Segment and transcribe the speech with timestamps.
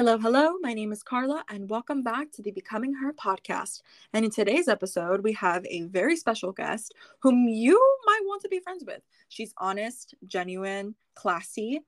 [0.00, 0.52] Hello, hello.
[0.60, 3.82] My name is Carla, and welcome back to the Becoming Her podcast.
[4.12, 7.74] And in today's episode, we have a very special guest whom you
[8.06, 9.02] might want to be friends with.
[9.28, 11.80] She's honest, genuine, classy,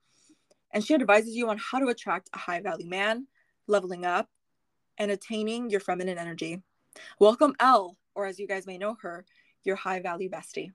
[0.73, 3.29] and she advises you on how to attract a high value man,
[3.69, 4.29] leveling up,
[4.99, 6.61] and attaining your feminine energy.
[7.21, 9.25] Welcome, Elle, or as you guys may know her,
[9.63, 10.73] your high value bestie.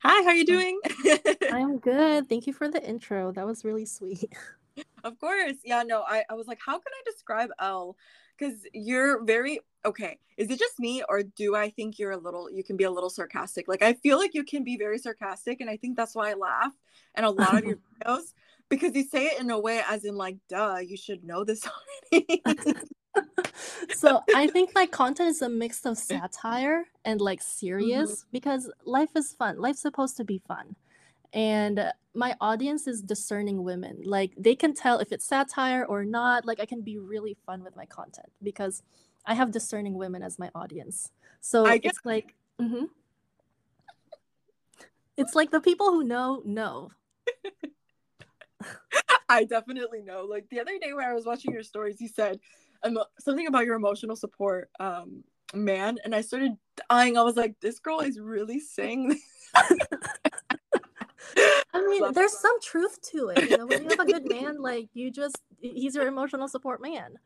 [0.00, 0.46] Hi, how are you mm.
[0.46, 0.80] doing?
[1.50, 2.28] I'm good.
[2.28, 3.32] Thank you for the intro.
[3.32, 4.30] That was really sweet.
[5.04, 5.56] of course.
[5.64, 7.96] Yeah, no, I, I was like, how can I describe Elle?
[8.38, 10.18] Because you're very okay.
[10.36, 12.90] Is it just me, or do I think you're a little, you can be a
[12.90, 13.68] little sarcastic?
[13.68, 16.34] Like, I feel like you can be very sarcastic, and I think that's why I
[16.34, 16.72] laugh.
[17.14, 18.32] And a lot of your videos,
[18.68, 21.66] because you say it in a way as in, like, duh, you should know this
[22.12, 22.42] already.
[23.94, 28.28] so I think my content is a mix of satire and like serious mm-hmm.
[28.32, 29.58] because life is fun.
[29.58, 30.76] Life's supposed to be fun
[31.32, 34.02] and my audience is discerning women.
[34.04, 36.44] Like they can tell if it's satire or not.
[36.44, 38.82] Like i can be really fun with my content because
[39.26, 41.10] i have discerning women as my audience.
[41.40, 42.84] So I it's like mm-hmm.
[45.16, 46.90] it's like the people who know know.
[49.28, 50.26] I definitely know.
[50.28, 52.38] Like the other day when i was watching your stories you said
[53.18, 55.22] something about your emotional support um
[55.54, 56.56] man and i started
[56.90, 57.16] dying.
[57.16, 59.20] I was like this girl is really saying
[61.36, 63.50] I mean, there's some truth to it.
[63.50, 66.82] You know, when you have a good man, like you just he's your emotional support
[66.82, 67.18] man.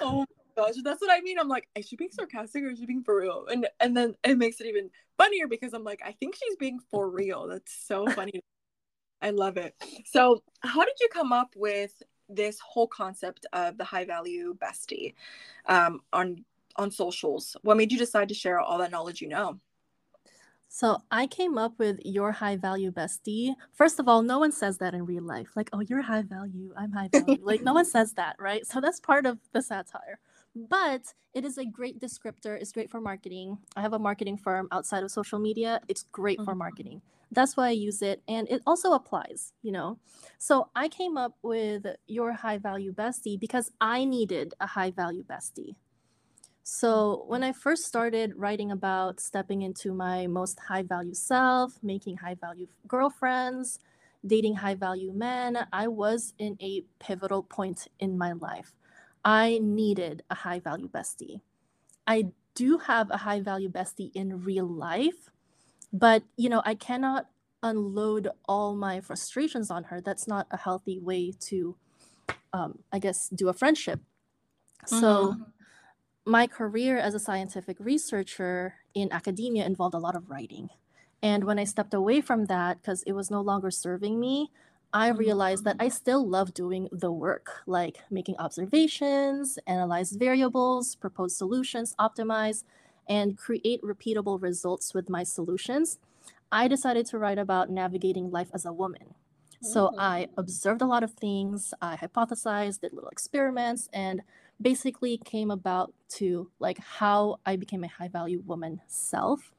[0.00, 0.20] Oh
[0.56, 1.38] my gosh, that's what I mean.
[1.38, 3.46] I'm like, is she being sarcastic or is she being for real?
[3.50, 6.78] And and then it makes it even funnier because I'm like, I think she's being
[6.90, 7.46] for real.
[7.48, 8.40] That's so funny.
[9.22, 9.74] I love it.
[10.04, 15.14] So, how did you come up with this whole concept of the high value bestie
[15.66, 16.44] um, on
[16.76, 17.56] on socials?
[17.62, 19.58] What made you decide to share all that knowledge you know?
[20.68, 23.54] So I came up with your high value bestie.
[23.72, 25.50] First of all, no one says that in real life.
[25.56, 27.38] Like, oh, you're high value, I'm high value.
[27.42, 28.66] like, no one says that, right?
[28.66, 30.18] So that's part of the satire.
[30.54, 32.58] But it is a great descriptor.
[32.58, 33.58] It's great for marketing.
[33.76, 35.80] I have a marketing firm outside of social media.
[35.86, 36.46] It's great mm-hmm.
[36.46, 37.02] for marketing.
[37.30, 38.22] That's why I use it.
[38.26, 39.98] And it also applies, you know?
[40.38, 45.24] So I came up with your high value bestie because I needed a high value
[45.24, 45.76] bestie.
[46.68, 52.16] So, when I first started writing about stepping into my most high value self, making
[52.16, 53.78] high value girlfriends,
[54.26, 58.72] dating high value men, I was in a pivotal point in my life.
[59.24, 61.40] I needed a high value bestie.
[62.04, 65.30] I do have a high value bestie in real life,
[65.92, 67.28] but you know, I cannot
[67.62, 70.00] unload all my frustrations on her.
[70.00, 71.76] That's not a healthy way to,
[72.52, 74.00] um, I guess, do a friendship.
[74.84, 74.98] Mm-hmm.
[74.98, 75.36] So,
[76.26, 80.68] my career as a scientific researcher in academia involved a lot of writing.
[81.22, 84.50] And when I stepped away from that, because it was no longer serving me,
[84.92, 85.18] I mm-hmm.
[85.18, 91.94] realized that I still love doing the work, like making observations, analyze variables, propose solutions,
[91.98, 92.64] optimize,
[93.08, 95.98] and create repeatable results with my solutions.
[96.50, 99.14] I decided to write about navigating life as a woman.
[99.62, 100.40] So I mm-hmm.
[100.40, 104.22] observed a lot of things, I hypothesized, did little experiments, and
[104.60, 109.52] basically came about to like how I became a high value woman self.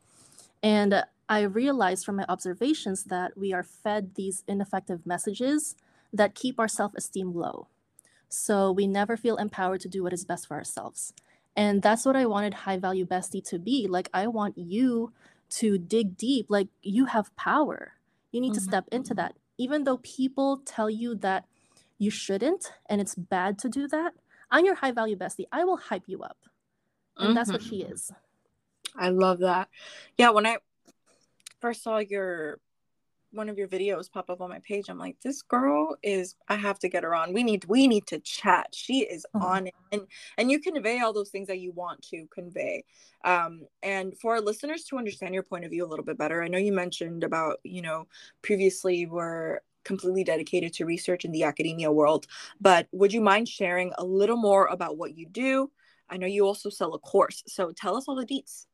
[0.63, 5.75] And I realized from my observations that we are fed these ineffective messages
[6.13, 7.67] that keep our self esteem low.
[8.29, 11.13] So we never feel empowered to do what is best for ourselves.
[11.55, 13.87] And that's what I wanted High Value Bestie to be.
[13.87, 15.11] Like, I want you
[15.49, 16.47] to dig deep.
[16.49, 17.93] Like, you have power.
[18.31, 18.59] You need mm-hmm.
[18.59, 19.35] to step into that.
[19.57, 21.45] Even though people tell you that
[21.97, 24.13] you shouldn't and it's bad to do that,
[24.51, 25.45] I'm your high value bestie.
[25.51, 26.37] I will hype you up.
[27.17, 27.35] And mm-hmm.
[27.35, 27.93] that's what she mm-hmm.
[27.93, 28.11] is.
[28.95, 29.69] I love that.
[30.17, 30.57] Yeah, when I
[31.59, 32.59] first saw your
[33.31, 36.55] one of your videos pop up on my page, I'm like, this girl is I
[36.55, 37.33] have to get her on.
[37.33, 38.69] We need we need to chat.
[38.73, 39.45] She is mm-hmm.
[39.45, 39.75] on it.
[39.91, 40.01] And
[40.37, 42.83] and you convey all those things that you want to convey.
[43.25, 46.41] Um and for our listeners to understand your point of view a little bit better,
[46.41, 48.07] I know you mentioned about, you know,
[48.41, 52.27] previously were completely dedicated to research in the academia world.
[52.61, 55.71] But would you mind sharing a little more about what you do?
[56.09, 58.67] I know you also sell a course, so tell us all the deets.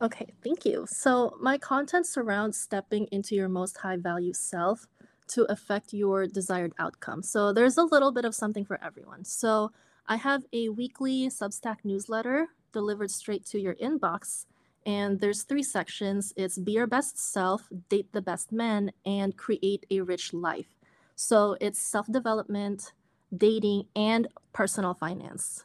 [0.00, 0.86] Okay, thank you.
[0.88, 4.86] So, my content surrounds stepping into your most high value self
[5.28, 7.22] to affect your desired outcome.
[7.22, 9.24] So, there's a little bit of something for everyone.
[9.24, 9.72] So,
[10.06, 14.46] I have a weekly Substack newsletter delivered straight to your inbox
[14.88, 19.84] and there's three sections it's be your best self date the best men, and create
[19.90, 20.72] a rich life
[21.14, 22.92] so it's self-development
[23.36, 25.64] dating and personal finance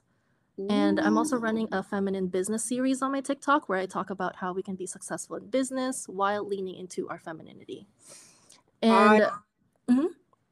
[0.59, 0.67] Ooh.
[0.69, 4.35] and i'm also running a feminine business series on my tiktok where i talk about
[4.35, 7.87] how we can be successful in business while leaning into our femininity
[8.81, 9.29] and uh,
[9.89, 10.07] mm-hmm.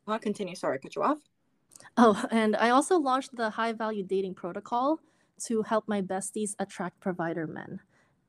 [0.07, 1.19] i'll continue sorry cut you off
[1.97, 4.99] Oh, and I also launched the high value dating protocol
[5.45, 7.79] to help my besties attract provider men.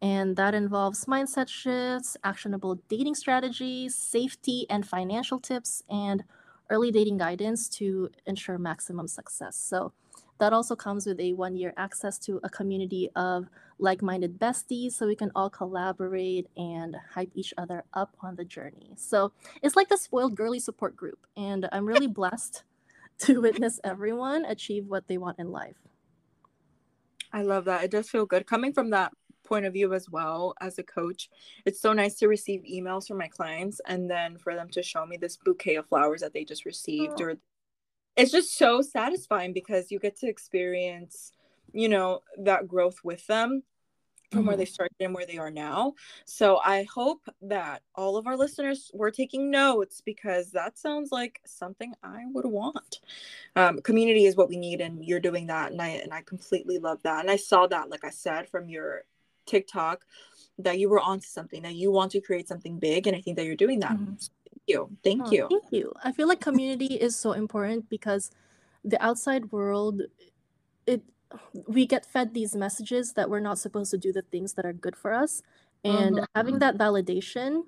[0.03, 6.25] And that involves mindset shifts, actionable dating strategies, safety and financial tips, and
[6.71, 9.57] early dating guidance to ensure maximum success.
[9.57, 9.93] So
[10.39, 13.47] that also comes with a one year access to a community of
[13.79, 18.45] like minded besties so we can all collaborate and hype each other up on the
[18.45, 18.95] journey.
[18.97, 19.33] So
[19.63, 21.27] it's like the spoiled girly support group.
[21.37, 22.65] And I'm really blessed
[23.19, 25.77] to witness everyone achieve what they want in life.
[27.33, 27.85] I love that.
[27.85, 29.13] It does feel good coming from that
[29.53, 31.29] point of view as well as a coach.
[31.67, 35.05] It's so nice to receive emails from my clients and then for them to show
[35.05, 37.25] me this bouquet of flowers that they just received oh.
[37.25, 37.35] or
[38.17, 41.33] it's just so satisfying because you get to experience
[41.73, 43.63] you know that growth with them
[44.31, 44.49] from mm-hmm.
[44.49, 45.95] where they started and where they are now
[46.25, 51.41] so i hope that all of our listeners were taking notes because that sounds like
[51.45, 53.01] something i would want
[53.57, 56.79] um, community is what we need and you're doing that and i and i completely
[56.79, 59.05] love that and i saw that like i said from your
[59.47, 60.05] tiktok
[60.59, 63.37] that you were onto something that you want to create something big and i think
[63.37, 64.15] that you're doing that mm-hmm
[64.67, 64.91] you.
[65.03, 65.49] Thank oh, you.
[65.51, 65.93] Thank you.
[66.05, 68.31] I feel like community is so important because
[68.85, 70.03] the outside world
[70.87, 71.03] it
[71.69, 74.73] we get fed these messages that we're not supposed to do the things that are
[74.73, 75.41] good for us
[75.85, 76.25] and mm-hmm.
[76.35, 77.63] having that validation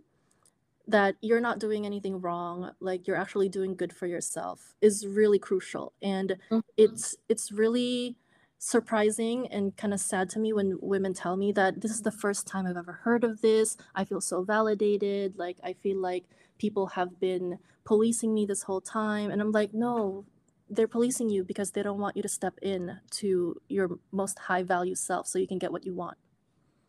[0.87, 5.38] that you're not doing anything wrong like you're actually doing good for yourself is really
[5.38, 6.59] crucial and mm-hmm.
[6.76, 8.17] it's it's really
[8.64, 12.11] surprising and kind of sad to me when women tell me that this is the
[12.11, 13.76] first time I've ever heard of this.
[13.94, 15.38] I feel so validated.
[15.38, 16.25] Like, I feel like
[16.58, 19.31] people have been policing me this whole time.
[19.31, 20.25] And I'm like, no,
[20.70, 24.62] they're policing you because they don't want you to step in to your most high
[24.62, 26.16] value self so you can get what you want.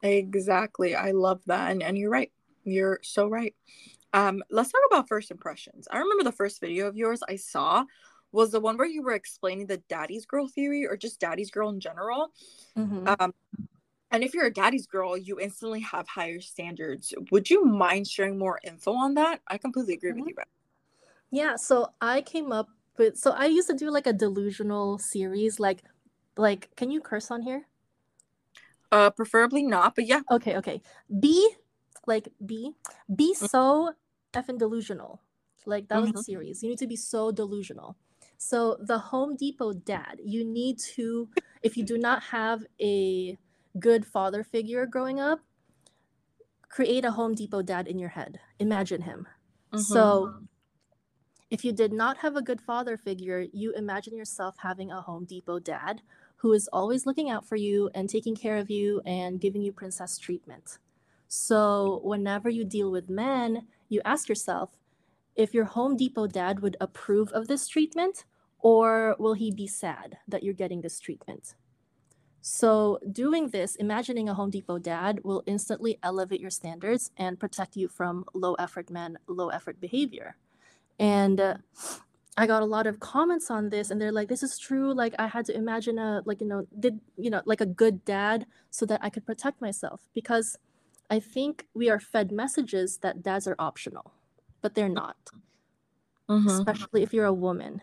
[0.01, 0.95] Exactly.
[0.95, 1.72] I love that.
[1.72, 2.31] And, and you're right.
[2.63, 3.54] You're so right.
[4.13, 5.89] Um, let's talk about first impressions.
[5.92, 7.83] I remember the first video of yours I saw
[8.36, 11.70] was the one where you were explaining the daddy's girl theory or just daddy's girl
[11.70, 12.32] in general.
[12.78, 13.08] Mm-hmm.
[13.20, 13.34] Um,
[14.12, 17.14] and if you're a daddy's girl, you instantly have higher standards.
[17.32, 19.42] Would you mind sharing more info on that?
[19.48, 20.22] I completely agree mm-hmm.
[20.22, 20.36] with you.
[21.32, 22.68] Yeah, so I came up
[22.98, 25.84] with so I used to do like a delusional series like
[26.38, 27.68] like can you curse on here?
[28.92, 30.22] Uh preferably not, but yeah.
[30.32, 30.82] Okay, okay.
[31.20, 31.50] Be
[32.08, 32.72] like be
[33.14, 33.46] be mm-hmm.
[33.48, 33.94] so
[34.34, 35.22] effing delusional.
[35.66, 36.12] Like that mm-hmm.
[36.14, 36.64] was the series.
[36.64, 37.98] You need to be so delusional.
[38.38, 41.30] So the Home Depot dad, you need to,
[41.64, 43.38] if you do not have a
[43.80, 45.40] good father figure growing up,
[46.70, 48.40] create a Home Depot dad in your head.
[48.60, 49.28] Imagine him.
[49.74, 49.80] Mm-hmm.
[49.80, 50.36] So
[51.50, 55.26] if you did not have a good father figure, you imagine yourself having a Home
[55.26, 56.02] Depot dad
[56.38, 59.72] who is always looking out for you and taking care of you and giving you
[59.72, 60.78] princess treatment.
[61.28, 64.70] So whenever you deal with men, you ask yourself,
[65.36, 68.26] if your Home Depot dad would approve of this treatment,
[68.60, 71.56] or will he be sad that you're getting this treatment?
[72.42, 77.76] So, doing this, imagining a Home Depot dad will instantly elevate your standards and protect
[77.76, 80.38] you from low effort men, low effort behavior.
[81.00, 81.58] And uh,
[82.38, 84.94] I got a lot of comments on this, and they're like, "This is true.
[84.94, 88.06] Like, I had to imagine a like you know did you know like a good
[88.06, 90.58] dad so that I could protect myself because
[91.10, 94.14] I think we are fed messages that dads are optional
[94.65, 95.15] but they're not,
[96.27, 96.47] mm-hmm.
[96.47, 97.79] especially if you're a woman.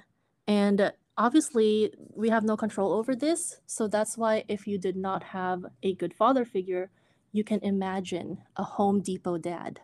[0.48, 3.60] And obviously, we have no control over this.
[3.66, 6.90] So that's why, if you did not have a good father figure,
[7.30, 9.78] you can imagine a Home Depot dad.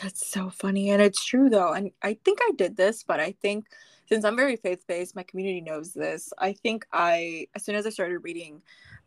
[0.00, 0.90] That's so funny.
[0.90, 1.72] And it's true, though.
[1.72, 3.66] And I think I did this, but I think
[4.08, 6.32] since I'm very faith based, my community knows this.
[6.38, 8.62] I think I, as soon as I started reading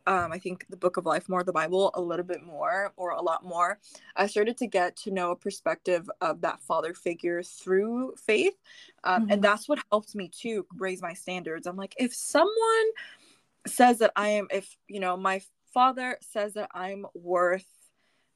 [0.10, 3.12] um, I think the book of life more, the Bible a little bit more or
[3.12, 3.78] a lot more.
[4.16, 8.56] I started to get to know a perspective of that father figure through faith.
[9.04, 9.32] Um, mm-hmm.
[9.34, 11.68] And that's what helped me to raise my standards.
[11.68, 12.88] I'm like, if someone
[13.68, 15.44] says that I am, if, you know, my
[15.76, 17.68] father says that I'm worth,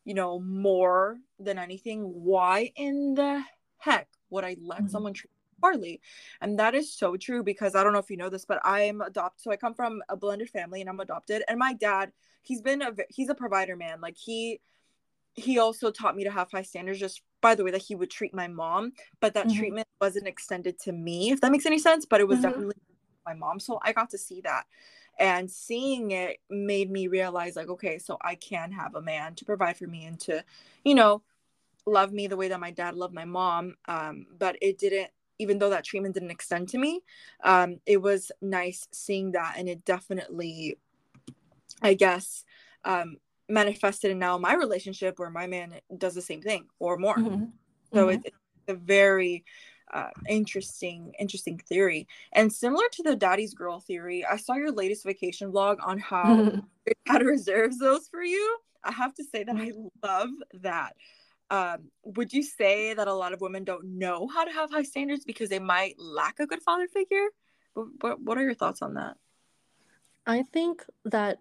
[0.05, 3.43] you know, more than anything, why in the
[3.79, 4.87] heck would I let mm-hmm.
[4.89, 5.31] someone treat
[5.63, 6.01] poorly.
[6.41, 8.81] And that is so true because I don't know if you know this, but I
[8.81, 9.43] am adopted.
[9.43, 11.43] So I come from a blended family and I'm adopted.
[11.47, 14.01] And my dad, he's been a he's a provider man.
[14.01, 14.59] Like he
[15.35, 18.11] he also taught me to have high standards just by the way that he would
[18.11, 19.57] treat my mom, but that mm-hmm.
[19.57, 22.05] treatment wasn't extended to me, if that makes any sense.
[22.05, 22.49] But it was mm-hmm.
[22.49, 22.75] definitely
[23.25, 23.59] my mom.
[23.59, 24.65] So I got to see that.
[25.19, 29.45] And seeing it made me realize, like, okay, so I can have a man to
[29.45, 30.43] provide for me and to,
[30.83, 31.21] you know,
[31.85, 33.75] love me the way that my dad loved my mom.
[33.87, 37.01] Um, but it didn't even though that treatment didn't extend to me
[37.43, 40.77] um, it was nice seeing that and it definitely
[41.81, 42.43] i guess
[42.85, 43.17] um,
[43.49, 47.45] manifested in now my relationship where my man does the same thing or more mm-hmm.
[47.93, 48.09] so mm-hmm.
[48.09, 49.43] It, it's a very
[49.93, 55.03] uh, interesting interesting theory and similar to the daddy's girl theory i saw your latest
[55.03, 56.51] vacation vlog on how
[57.07, 59.71] how to reserve those for you i have to say that i
[60.01, 60.95] love that
[61.53, 64.81] um, would you say that a lot of women don't know how to have high
[64.81, 67.27] standards because they might lack a good father figure
[67.75, 69.15] what, what, what are your thoughts on that
[70.25, 71.39] i think that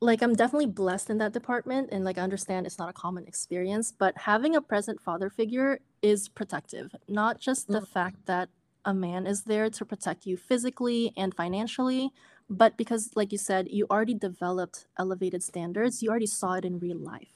[0.00, 3.26] like I'm definitely blessed in that department and like I understand it's not a common
[3.26, 6.94] experience, but having a present father figure is protective.
[7.08, 7.88] Not just the mm.
[7.88, 8.50] fact that
[8.84, 12.12] a man is there to protect you physically and financially,
[12.48, 16.78] but because like you said, you already developed elevated standards, you already saw it in
[16.78, 17.35] real life.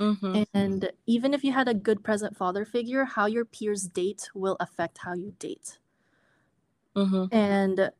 [0.00, 0.42] Mm-hmm.
[0.54, 4.56] And even if you had a good present father figure, how your peers date will
[4.60, 5.78] affect how you date.
[6.96, 7.34] Mm-hmm.
[7.34, 7.90] And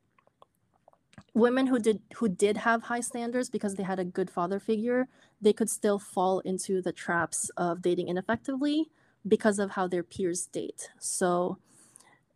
[1.35, 5.09] women who did who did have high standards because they had a good father figure
[5.41, 8.87] they could still fall into the traps of dating ineffectively
[9.27, 11.59] because of how their peers date so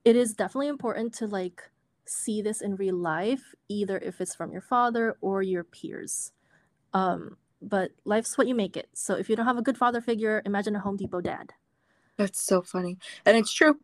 [0.04, 1.62] it is definitely important to like
[2.04, 6.32] see this in real life either if it's from your father or your peers
[6.92, 8.88] um but life's what you make it.
[8.94, 11.52] So if you don't have a good father figure imagine a home depot dad.
[12.16, 12.98] That's so funny.
[13.24, 13.78] And it's true.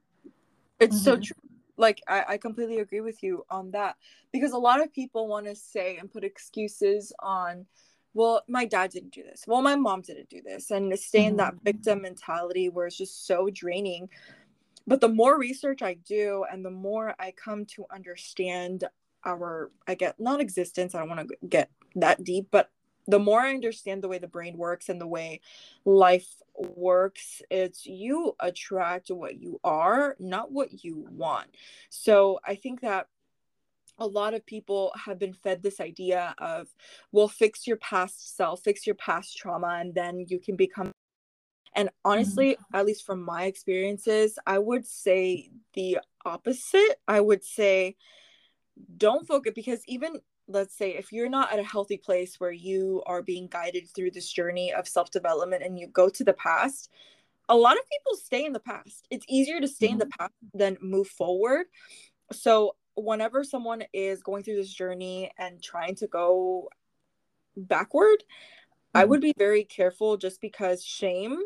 [0.80, 1.04] It's mm-hmm.
[1.04, 1.36] so true.
[1.76, 3.96] Like I, I completely agree with you on that.
[4.32, 7.66] Because a lot of people want to say and put excuses on
[8.14, 9.44] well my dad didn't do this.
[9.46, 10.70] Well my mom didn't do this.
[10.70, 11.64] And stay in that mm-hmm.
[11.64, 14.08] victim mentality where it's just so draining.
[14.86, 18.84] But the more research i do and the more i come to understand
[19.24, 22.70] our i get not existence i don't want to get that deep but
[23.08, 25.40] the more I understand the way the brain works and the way
[25.84, 31.48] life works, it's you attract what you are, not what you want.
[31.88, 33.06] So I think that
[33.98, 36.68] a lot of people have been fed this idea of,
[37.10, 40.92] well, fix your past self, fix your past trauma, and then you can become.
[41.74, 42.76] And honestly, mm-hmm.
[42.76, 47.00] at least from my experiences, I would say the opposite.
[47.08, 47.96] I would say,
[48.96, 53.02] don't focus because even let's say if you're not at a healthy place where you
[53.06, 56.90] are being guided through this journey of self-development and you go to the past
[57.48, 59.94] a lot of people stay in the past it's easier to stay mm-hmm.
[59.94, 60.18] in the mm-hmm.
[60.20, 61.66] past than move forward
[62.32, 66.68] so whenever someone is going through this journey and trying to go
[67.56, 68.98] backward mm-hmm.
[68.98, 71.38] i would be very careful just because shame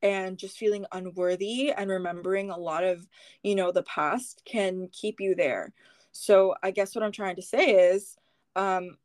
[0.00, 3.06] and just feeling unworthy and remembering a lot of
[3.42, 5.72] you know the past can keep you there
[6.12, 8.16] so i guess what i'm trying to say is
[8.58, 8.98] um,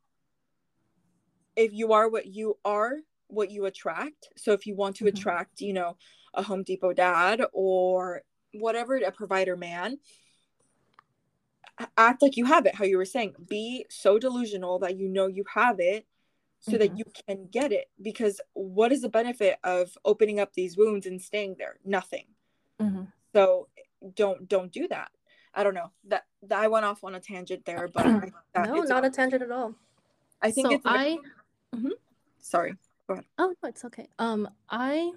[1.56, 2.96] if you are what you are,
[3.28, 4.28] what you attract.
[4.36, 5.16] So if you want to mm-hmm.
[5.16, 5.96] attract, you know,
[6.34, 9.98] a Home Depot dad or whatever, a provider man,
[11.96, 13.34] act like you have it, how you were saying.
[13.48, 16.04] Be so delusional that you know you have it
[16.60, 16.78] so mm-hmm.
[16.80, 17.86] that you can get it.
[18.02, 21.76] Because what is the benefit of opening up these wounds and staying there?
[21.84, 22.26] Nothing.
[22.80, 23.04] Mm-hmm.
[23.32, 23.68] So
[24.16, 25.10] don't don't do that.
[25.54, 28.06] I don't know that, that I went off on a tangent there, but
[28.56, 29.74] no, not a tangent at all.
[30.42, 30.86] I think so it's.
[30.86, 31.18] I.
[31.74, 31.88] Mm-hmm.
[32.40, 32.74] Sorry.
[33.06, 33.24] Go ahead.
[33.38, 34.08] Oh no, it's okay.
[34.18, 35.12] Um, I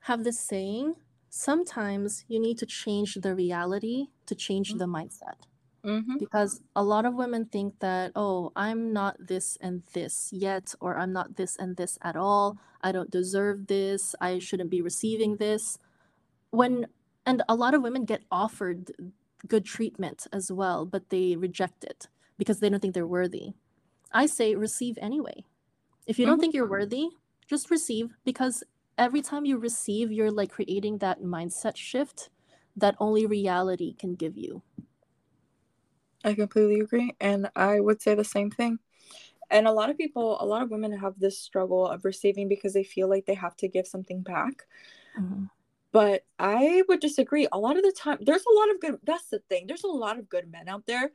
[0.00, 0.94] have this saying.
[1.28, 4.78] Sometimes you need to change the reality to change mm-hmm.
[4.78, 5.36] the mindset.
[5.84, 6.16] Mm-hmm.
[6.18, 10.98] Because a lot of women think that, oh, I'm not this and this yet, or
[10.98, 12.58] I'm not this and this at all.
[12.82, 14.14] I don't deserve this.
[14.20, 15.78] I shouldn't be receiving this.
[16.50, 16.86] When
[17.24, 18.92] and a lot of women get offered
[19.48, 23.52] good treatment as well, but they reject it because they don't think they're worthy.
[24.12, 25.44] I say receive anyway.
[26.06, 26.32] If you mm-hmm.
[26.32, 27.08] don't think you're worthy,
[27.46, 28.62] just receive because
[28.98, 32.30] every time you receive, you're like creating that mindset shift
[32.76, 34.62] that only reality can give you.
[36.24, 37.14] I completely agree.
[37.20, 38.78] And I would say the same thing.
[39.50, 42.72] And a lot of people, a lot of women have this struggle of receiving because
[42.72, 44.66] they feel like they have to give something back.
[45.18, 45.44] Mm-hmm.
[45.96, 47.48] But I would disagree.
[47.50, 49.66] A lot of the time, there's a lot of good, that's the thing.
[49.66, 51.10] There's a lot of good men out there,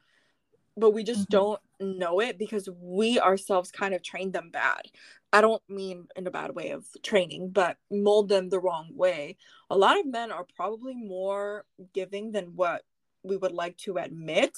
[0.76, 1.38] but we just mm-hmm.
[1.38, 1.60] don't
[2.00, 4.88] know it because we ourselves kind of trained them bad.
[5.32, 9.38] I don't mean in a bad way of training, but mold them the wrong way.
[9.70, 12.82] A lot of men are probably more giving than what
[13.22, 14.58] we would like to admit.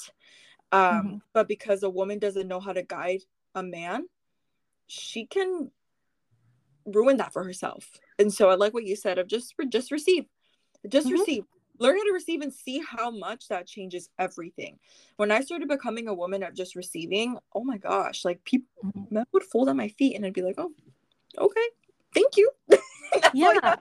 [0.71, 1.15] Um, mm-hmm.
[1.33, 3.23] But because a woman doesn't know how to guide
[3.55, 4.05] a man,
[4.87, 5.69] she can
[6.85, 7.91] ruin that for herself.
[8.19, 10.25] And so I like what you said of just just receive.
[10.87, 11.19] Just mm-hmm.
[11.19, 11.43] receive.
[11.79, 14.77] Learn how to receive and see how much that changes everything.
[15.15, 19.15] When I started becoming a woman of just receiving, oh my gosh, like people mm-hmm.
[19.15, 20.71] men would fold at my feet and I'd be like, oh,
[21.37, 21.67] okay,
[22.13, 22.51] thank you.
[23.33, 23.75] yeah.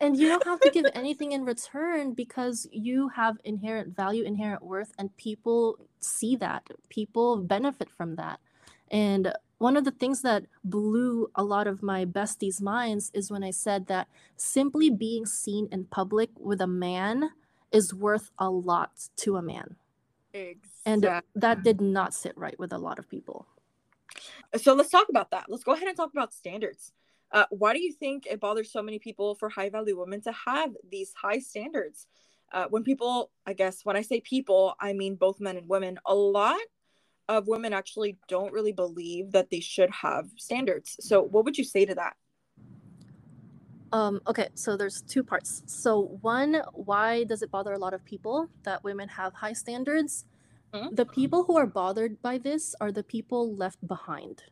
[0.00, 4.62] and you don't have to give anything in return because you have inherent value, inherent
[4.62, 6.68] worth, and people see that.
[6.90, 8.40] People benefit from that.
[8.90, 13.44] And one of the things that blew a lot of my besties' minds is when
[13.44, 17.32] I said that simply being seen in public with a man
[17.70, 19.76] is worth a lot to a man.
[20.32, 20.62] Exactly.
[20.86, 23.46] And that did not sit right with a lot of people.
[24.56, 25.44] So let's talk about that.
[25.50, 26.92] Let's go ahead and talk about standards.
[27.30, 30.32] Uh, why do you think it bothers so many people for high value women to
[30.46, 32.06] have these high standards?
[32.50, 35.98] Uh, when people, I guess, when I say people, I mean both men and women,
[36.06, 36.56] a lot
[37.36, 40.96] of women actually don't really believe that they should have standards.
[41.00, 42.14] So, what would you say to that?
[43.92, 45.62] Um, okay, so there's two parts.
[45.66, 50.26] So, one, why does it bother a lot of people that women have high standards?
[50.72, 50.94] Mm-hmm.
[50.94, 54.44] The people who are bothered by this are the people left behind,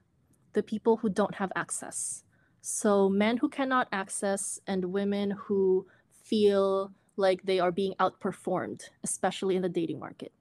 [0.54, 2.24] the people who don't have access.
[2.60, 5.86] So, men who cannot access and women who
[6.24, 10.32] feel like they are being outperformed, especially in the dating market.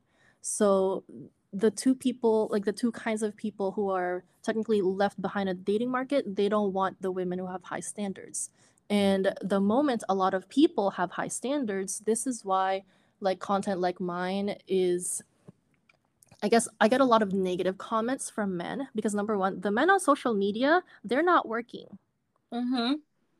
[0.41, 1.03] So,
[1.53, 5.53] the two people, like the two kinds of people who are technically left behind a
[5.53, 8.49] dating market, they don't want the women who have high standards.
[8.89, 12.83] And the moment a lot of people have high standards, this is why
[13.19, 15.23] like content like mine is
[16.43, 19.71] I guess I get a lot of negative comments from men because number one, the
[19.71, 21.97] men on social media, they're not working.
[22.53, 22.93] Mm-hmm.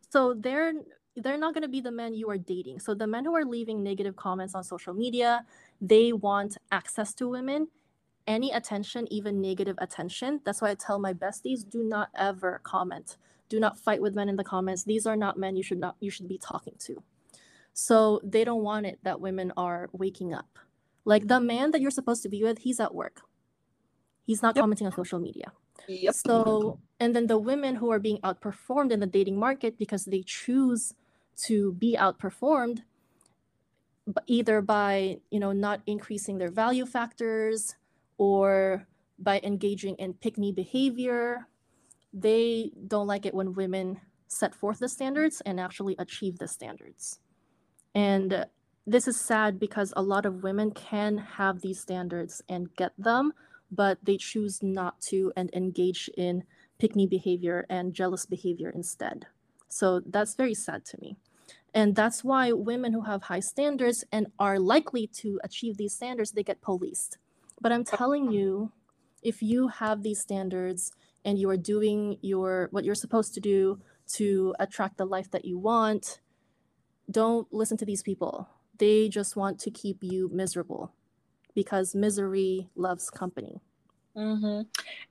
[0.09, 0.73] So they're
[1.15, 2.79] they're not going to be the men you are dating.
[2.79, 5.45] So the men who are leaving negative comments on social media,
[5.81, 7.67] they want access to women,
[8.27, 10.41] any attention, even negative attention.
[10.43, 13.17] That's why I tell my besties, do not ever comment
[13.49, 15.95] do not fight with men in the comments these are not men you should not
[15.99, 17.01] you should be talking to
[17.73, 20.59] so they don't want it that women are waking up
[21.05, 23.21] like the man that you're supposed to be with he's at work
[24.25, 24.63] he's not yep.
[24.63, 25.51] commenting on social media
[25.87, 26.13] yep.
[26.13, 30.23] so and then the women who are being outperformed in the dating market because they
[30.25, 30.93] choose
[31.35, 32.81] to be outperformed
[34.25, 37.75] either by you know not increasing their value factors
[38.17, 38.87] or
[39.19, 41.47] by engaging in pick me behavior
[42.13, 47.19] they don't like it when women set forth the standards and actually achieve the standards.
[47.93, 48.45] And
[48.85, 53.33] this is sad because a lot of women can have these standards and get them,
[53.71, 56.43] but they choose not to and engage in
[56.79, 59.25] pick me behavior and jealous behavior instead.
[59.67, 61.17] So that's very sad to me.
[61.73, 66.31] And that's why women who have high standards and are likely to achieve these standards,
[66.31, 67.17] they get policed.
[67.59, 68.71] But I'm telling you,
[69.23, 70.91] if you have these standards
[71.25, 73.79] and you are doing your what you're supposed to do
[74.13, 76.21] to attract the life that you want
[77.09, 78.49] don't listen to these people.
[78.77, 80.93] They just want to keep you miserable
[81.55, 83.61] because misery loves company
[84.17, 84.61] mm-hmm.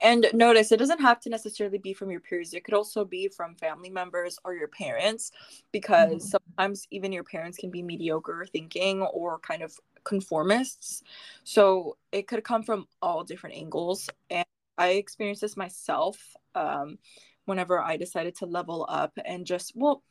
[0.00, 3.28] and notice it doesn't have to necessarily be from your peers it could also be
[3.28, 5.32] from family members or your parents
[5.72, 6.38] because mm-hmm.
[6.58, 11.02] sometimes even your parents can be mediocre thinking or kind of conformists
[11.44, 14.46] so it could come from all different angles and
[14.78, 16.18] I experienced this myself
[16.54, 16.98] um,
[17.46, 20.02] whenever I decided to level up and just, well,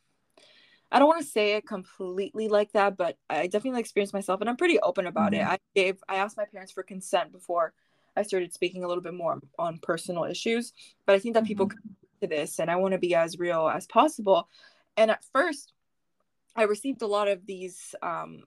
[0.90, 4.48] I don't want to say it completely like that, but I definitely experienced myself and
[4.48, 5.42] I'm pretty open about mm-hmm.
[5.42, 5.48] it.
[5.48, 7.74] I gave, I asked my parents for consent before
[8.16, 10.72] I started speaking a little bit more on personal issues,
[11.04, 11.48] but I think that mm-hmm.
[11.48, 11.70] people
[12.20, 14.48] to this and I want to be as real as possible.
[14.96, 15.72] And at first,
[16.54, 18.44] I received a lot of these um,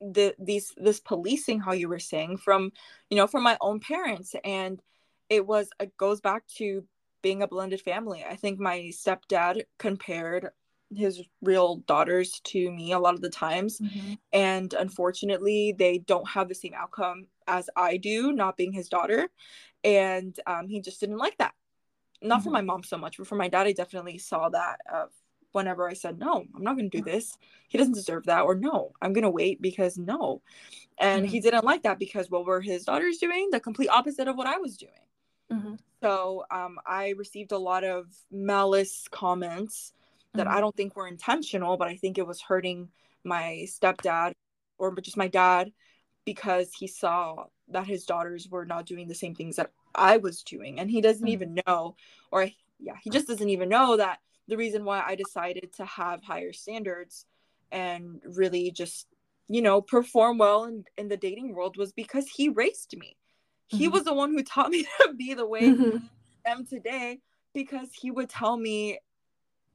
[0.00, 2.72] the these this policing how you were saying from
[3.10, 4.82] you know from my own parents and
[5.28, 6.84] it was it goes back to
[7.22, 10.50] being a blended family i think my stepdad compared
[10.94, 14.14] his real daughters to me a lot of the times mm-hmm.
[14.32, 19.28] and unfortunately they don't have the same outcome as i do not being his daughter
[19.82, 21.54] and um, he just didn't like that
[22.22, 22.44] not mm-hmm.
[22.44, 25.10] for my mom so much but for my dad i definitely saw that of
[25.54, 27.38] whenever I said, no, I'm not going to do this.
[27.68, 28.42] He doesn't deserve that.
[28.42, 30.42] Or no, I'm going to wait because no.
[30.98, 31.30] And mm-hmm.
[31.30, 33.50] he didn't like that because what were his daughters doing?
[33.50, 34.92] The complete opposite of what I was doing.
[35.52, 35.74] Mm-hmm.
[36.02, 39.92] So um, I received a lot of malice comments
[40.34, 40.56] that mm-hmm.
[40.56, 42.88] I don't think were intentional, but I think it was hurting
[43.22, 44.32] my stepdad
[44.76, 45.70] or just my dad
[46.24, 50.42] because he saw that his daughters were not doing the same things that I was
[50.42, 50.80] doing.
[50.80, 51.32] And he doesn't mm-hmm.
[51.32, 51.96] even know,
[52.30, 56.22] or yeah, he just doesn't even know that the reason why I decided to have
[56.22, 57.26] higher standards
[57.72, 59.06] and really just,
[59.48, 63.16] you know, perform well in, in the dating world was because he raised me.
[63.72, 63.76] Mm-hmm.
[63.78, 65.98] He was the one who taught me to be the way mm-hmm.
[66.46, 67.20] I am today
[67.54, 68.98] because he would tell me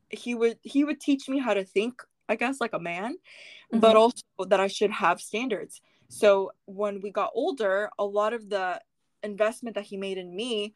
[0.09, 3.79] he would he would teach me how to think I guess like a man, mm-hmm.
[3.79, 5.81] but also that I should have standards.
[6.09, 8.81] So when we got older, a lot of the
[9.23, 10.73] investment that he made in me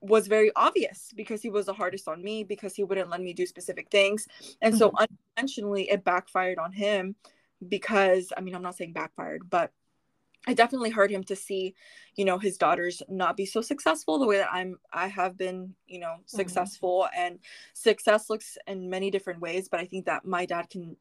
[0.00, 3.32] was very obvious because he was the hardest on me because he wouldn't let me
[3.32, 4.28] do specific things
[4.60, 5.04] and so mm-hmm.
[5.38, 7.14] unintentionally it backfired on him
[7.68, 9.72] because i mean i'm not saying backfired but
[10.46, 11.74] I definitely hurt him to see,
[12.16, 15.74] you know, his daughters not be so successful the way that I'm I have been,
[15.86, 16.36] you know, mm-hmm.
[16.36, 17.20] successful mm-hmm.
[17.20, 17.38] and
[17.72, 20.96] success looks in many different ways, but I think that my dad can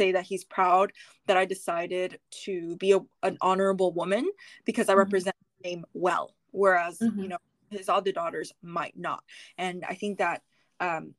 [0.00, 0.92] say that he's proud
[1.26, 4.30] that I decided to be a, an honorable woman
[4.64, 5.00] because I mm-hmm.
[5.00, 7.20] represent the name well, whereas, mm-hmm.
[7.20, 7.38] you know,
[7.70, 9.22] his other daughters might not.
[9.58, 10.42] And I think that
[10.80, 11.14] um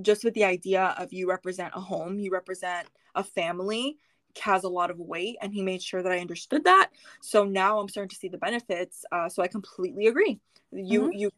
[0.00, 3.96] just with the idea of you represent a home, you represent a family
[4.38, 6.90] has a lot of weight and he made sure that I understood that.
[7.20, 9.04] So now I'm starting to see the benefits.
[9.10, 10.38] Uh, so I completely agree.
[10.70, 11.12] You mm-hmm.
[11.12, 11.30] you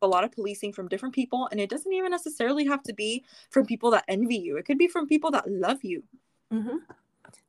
[0.00, 3.24] a lot of policing from different people and it doesn't even necessarily have to be
[3.50, 4.56] from people that envy you.
[4.56, 6.04] It could be from people that love you.
[6.52, 6.78] Mm-hmm.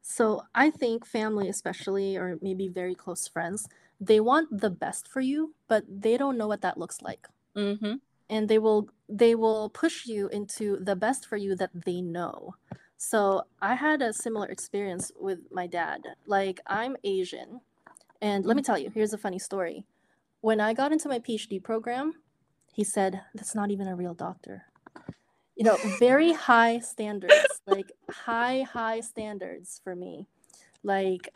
[0.02, 3.68] So I think family especially or maybe very close friends,
[4.02, 7.28] they want the best for you, but they don't know what that looks like.
[7.56, 7.96] Mm-hmm.
[8.30, 12.56] And they will they will push you into the best for you that they know.
[12.98, 16.02] So I had a similar experience with my dad.
[16.28, 17.62] Like I'm Asian,
[18.22, 19.86] and let me tell you, here's a funny story.
[20.42, 22.14] When I got into my PhD program,
[22.74, 24.69] he said, "That's not even a real doctor."
[25.60, 30.26] You know, very high standards, like high high standards for me.
[30.84, 31.30] Like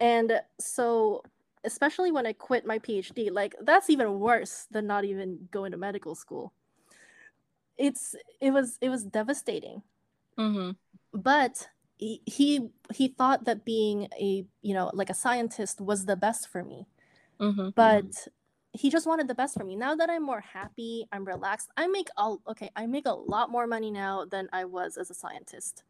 [0.00, 1.22] and so
[1.64, 5.76] especially when I quit my PhD, like that's even worse than not even going to
[5.76, 6.52] medical school.
[7.76, 9.82] It's it was it was devastating.
[10.38, 10.70] Mm-hmm
[11.14, 16.16] but he, he he thought that being a you know like a scientist was the
[16.16, 16.86] best for me
[17.40, 17.68] mm-hmm.
[17.76, 18.26] but
[18.74, 19.76] he just wanted the best for me.
[19.76, 23.50] Now that i'm more happy i'm relaxed i make all okay i make a lot
[23.50, 25.84] more money now than i was as a scientist.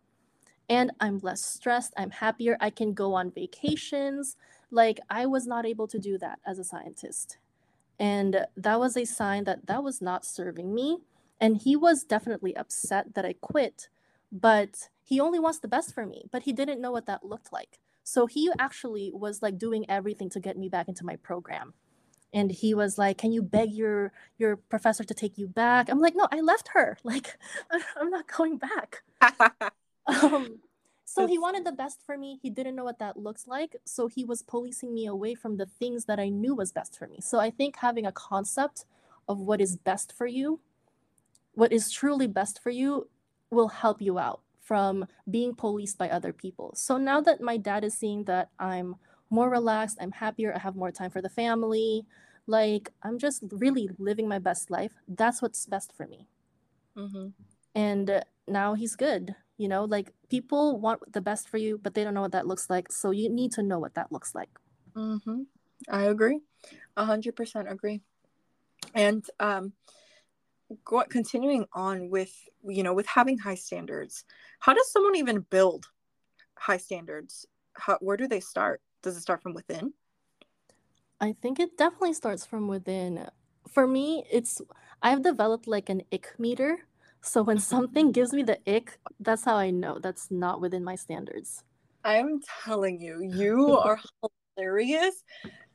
[0.69, 4.37] And i'm less stressed i'm happier i can go on vacations.
[4.71, 7.39] Like i was not able to do that as a scientist.
[7.99, 10.99] And that was a sign that that was not serving me.
[11.41, 13.89] And he was definitely upset that i quit
[14.33, 17.53] but he only wants the best for me, but he didn't know what that looked
[17.53, 17.79] like.
[18.03, 21.75] So he actually was like doing everything to get me back into my program.
[22.35, 26.01] And he was like, "Can you beg your your professor to take you back?" I'm
[26.01, 26.99] like, "No, I left her.
[27.05, 27.39] Like,
[27.97, 29.03] I'm not going back."
[30.07, 30.59] um,
[31.05, 32.41] so he wanted the best for me.
[32.43, 33.77] He didn't know what that looks like.
[33.85, 37.07] So he was policing me away from the things that I knew was best for
[37.07, 37.21] me.
[37.21, 38.85] So I think having a concept
[39.29, 40.61] of what is best for you,
[41.55, 43.09] what is truly best for you,
[43.51, 46.73] will help you out from being policed by other people.
[46.75, 48.97] So now that my dad is seeing that I'm
[49.31, 52.07] more relaxed, I'm happier, I have more time for the family,
[52.47, 54.93] like I'm just really living my best life.
[55.09, 56.29] That's what's best for me.
[56.97, 57.29] Mm-hmm.
[57.75, 59.35] And now he's good.
[59.57, 62.47] You know, like people want the best for you, but they don't know what that
[62.47, 62.91] looks like.
[62.91, 64.51] So you need to know what that looks like.
[64.95, 65.43] Mm-hmm.
[65.89, 66.41] I agree.
[66.97, 68.01] A hundred percent agree.
[68.95, 69.73] And um,
[70.85, 72.33] go, continuing on with
[72.67, 74.25] you know with having high standards
[74.61, 75.87] how does someone even build
[76.57, 79.93] high standards how, where do they start does it start from within?
[81.21, 83.29] I think it definitely starts from within.
[83.69, 84.61] For me it's
[85.03, 86.79] i've developed like an ick meter.
[87.21, 87.77] So when mm-hmm.
[87.77, 91.63] something gives me the ick that's how i know that's not within my standards.
[92.03, 94.01] I'm telling you you are
[94.57, 95.23] hilarious.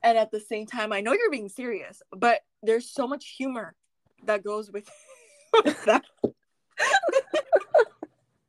[0.02, 3.76] And at the same time i know you're being serious but there's so much humor
[4.26, 4.90] that goes with,
[5.66, 6.04] with that.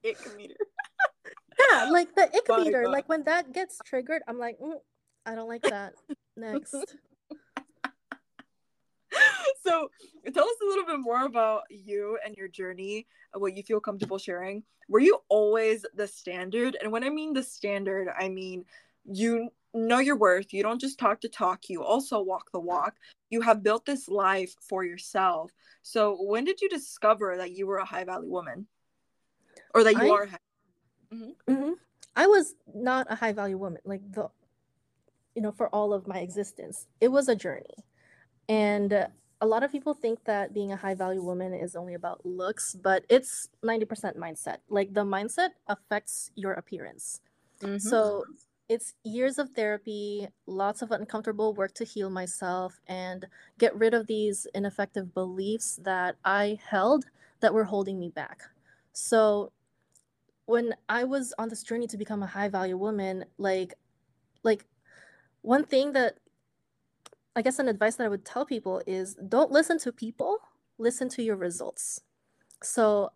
[0.04, 0.54] Ick meter.
[1.70, 2.88] Yeah, like the ick meter.
[2.88, 4.74] Like when that gets triggered, I'm like, mm,
[5.26, 5.94] I don't like that.
[6.36, 6.74] Next.
[9.62, 9.90] so
[10.32, 14.18] tell us a little bit more about you and your journey what you feel comfortable
[14.18, 18.64] sharing were you always the standard and when i mean the standard i mean
[19.04, 20.52] you know your worth.
[20.52, 22.96] You don't just talk to talk, you also walk the walk.
[23.30, 25.52] You have built this life for yourself.
[25.82, 28.66] So, when did you discover that you were a high value woman
[29.74, 30.28] or that you I, are?
[31.12, 31.52] Mm-hmm.
[31.52, 31.72] Mm-hmm.
[32.16, 34.28] I was not a high value woman, like the,
[35.34, 36.86] you know, for all of my existence.
[37.00, 37.84] It was a journey.
[38.48, 39.06] And uh,
[39.40, 42.74] a lot of people think that being a high value woman is only about looks,
[42.74, 44.58] but it's 90% mindset.
[44.68, 47.20] Like the mindset affects your appearance.
[47.60, 47.78] Mm-hmm.
[47.78, 48.24] So
[48.68, 53.26] it's years of therapy, lots of uncomfortable work to heal myself and
[53.58, 57.06] get rid of these ineffective beliefs that I held
[57.40, 58.42] that were holding me back.
[58.92, 59.52] So
[60.50, 63.74] when I was on this journey to become a high value woman, like
[64.42, 64.66] like
[65.42, 66.16] one thing that
[67.36, 70.38] I guess an advice that I would tell people is don't listen to people,
[70.76, 72.00] listen to your results.
[72.62, 73.12] So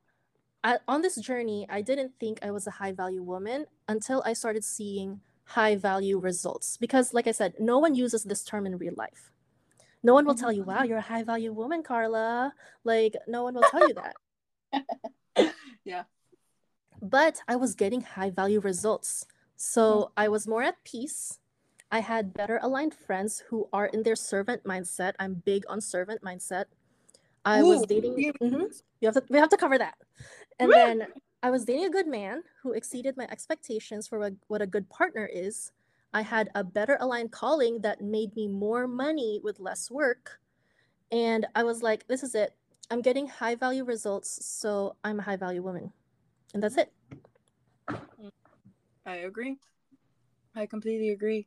[0.63, 4.33] I, on this journey, I didn't think I was a high value woman until I
[4.33, 8.79] started seeing high value results because like i said no one uses this term in
[8.79, 9.33] real life.
[10.05, 10.85] No one will tell you wow mm-hmm.
[10.87, 12.55] you're a high value woman carla.
[12.85, 14.15] Like no one will tell you that.
[15.85, 16.05] Yeah
[17.05, 21.39] but i was getting high value results so i was more at peace
[21.93, 25.13] I had better aligned friends who are in their servant mindset.
[25.21, 26.65] I'm big on servant mindset.
[27.45, 28.15] I Ooh, was dating.
[28.43, 28.65] Mm-hmm,
[29.01, 29.23] you have to.
[29.31, 29.95] We have to cover that.
[30.59, 31.07] And then
[31.45, 34.89] I was dating a good man who exceeded my expectations for what, what a good
[34.89, 35.73] partner is.
[36.13, 40.41] I had a better aligned calling that made me more money with less work.
[41.13, 42.55] And I was like, this is it.
[42.91, 45.93] I'm getting high value results, so I'm a high value woman.
[46.55, 46.93] And that's it.
[49.05, 49.57] I agree.
[50.55, 51.47] I completely agree.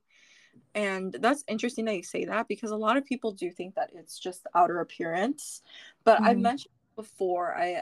[0.76, 3.90] And that's interesting that you say that because a lot of people do think that
[3.96, 5.64] it's just outer appearance.
[6.04, 6.28] But mm.
[6.28, 7.82] I mentioned before I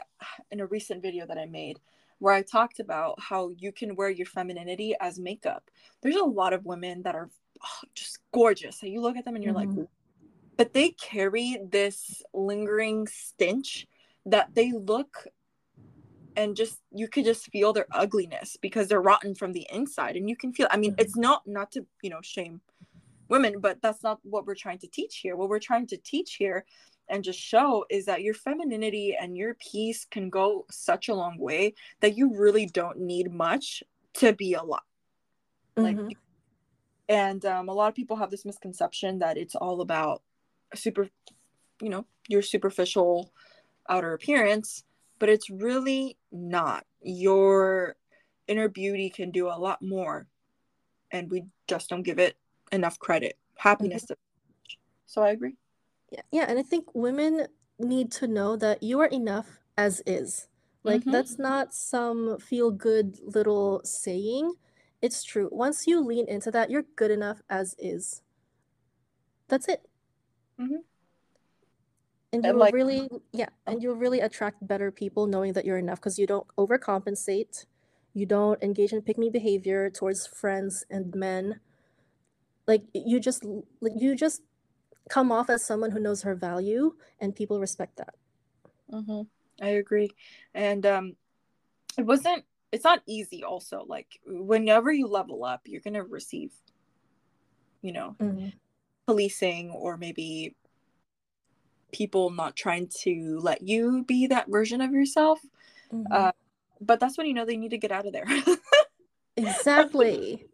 [0.50, 1.80] in a recent video that I made
[2.18, 5.70] where I talked about how you can wear your femininity as makeup.
[6.00, 7.28] There's a lot of women that are
[7.62, 8.82] oh, just gorgeous.
[8.82, 9.80] And you look at them and you're mm-hmm.
[9.80, 9.88] like,
[10.56, 13.86] but they carry this lingering stench
[14.24, 15.26] that they look
[16.36, 20.28] and just you could just feel their ugliness because they're rotten from the inside and
[20.28, 22.60] you can feel i mean it's not not to you know shame
[23.28, 25.36] women but that's not what we're trying to teach here.
[25.36, 26.64] What we're trying to teach here
[27.08, 31.38] and just show is that your femininity and your peace can go such a long
[31.38, 33.82] way that you really don't need much
[34.14, 34.82] to be a lot.
[35.76, 36.06] Mm-hmm.
[36.06, 36.16] like
[37.08, 40.22] and um, a lot of people have this misconception that it's all about
[40.74, 41.08] super
[41.82, 43.30] you know your superficial
[43.88, 44.84] outer appearance
[45.18, 46.84] but it's really not.
[47.02, 47.96] Your
[48.46, 50.26] inner beauty can do a lot more,
[51.10, 52.36] and we just don't give it
[52.72, 53.36] enough credit.
[53.56, 54.04] Happiness.
[54.04, 54.14] Mm-hmm.
[55.06, 55.54] So I agree.
[56.10, 57.46] Yeah, yeah, and I think women
[57.78, 60.48] need to know that you are enough as is.
[60.84, 61.12] Like mm-hmm.
[61.12, 64.54] that's not some feel good little saying.
[65.02, 65.48] It's true.
[65.52, 68.22] Once you lean into that, you're good enough as is.
[69.48, 69.82] That's it.
[70.60, 70.76] Mm-hmm
[72.36, 75.64] and you and will like, really yeah and you'll really attract better people knowing that
[75.64, 77.66] you're enough because you don't overcompensate
[78.14, 81.60] you don't engage in pick me behavior towards friends and men
[82.66, 83.44] like you just
[83.80, 84.42] like you just
[85.08, 88.14] come off as someone who knows her value and people respect that
[88.92, 89.22] mm-hmm.
[89.64, 90.10] i agree
[90.54, 91.16] and um
[91.98, 96.52] it wasn't it's not easy also like whenever you level up you're gonna receive
[97.82, 98.48] you know mm-hmm.
[99.06, 100.54] policing or maybe
[101.96, 105.40] people not trying to let you be that version of yourself.
[105.92, 106.12] Mm-hmm.
[106.12, 106.32] Uh,
[106.80, 108.26] but that's when you know they need to get out of there.
[109.36, 110.46] exactly.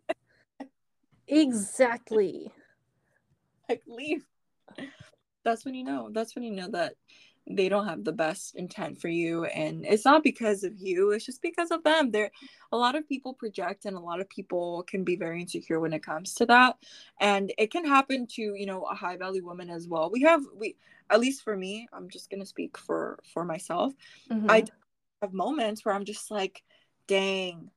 [1.26, 2.52] exactly.
[3.68, 4.24] Like leave.
[5.44, 6.10] That's when you know.
[6.12, 6.94] That's when you know that
[7.48, 11.26] they don't have the best intent for you and it's not because of you it's
[11.26, 12.30] just because of them there
[12.70, 15.92] a lot of people project and a lot of people can be very insecure when
[15.92, 16.76] it comes to that
[17.20, 20.42] and it can happen to you know a high value woman as well we have
[20.56, 20.76] we
[21.12, 23.92] at least for me i'm just going to speak for for myself
[24.30, 24.50] mm-hmm.
[24.50, 24.64] i
[25.20, 26.62] have moments where i'm just like
[27.06, 27.70] dang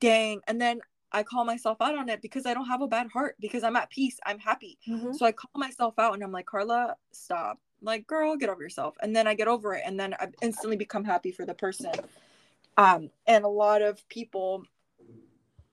[0.00, 0.80] dang and then
[1.14, 3.76] I call myself out on it because I don't have a bad heart because I'm
[3.76, 4.18] at peace.
[4.24, 4.78] I'm happy.
[4.88, 5.12] Mm-hmm.
[5.12, 8.94] So I call myself out and I'm like, Carla, stop like girl get over yourself
[9.02, 11.92] and then i get over it and then i instantly become happy for the person
[12.78, 14.62] um and a lot of people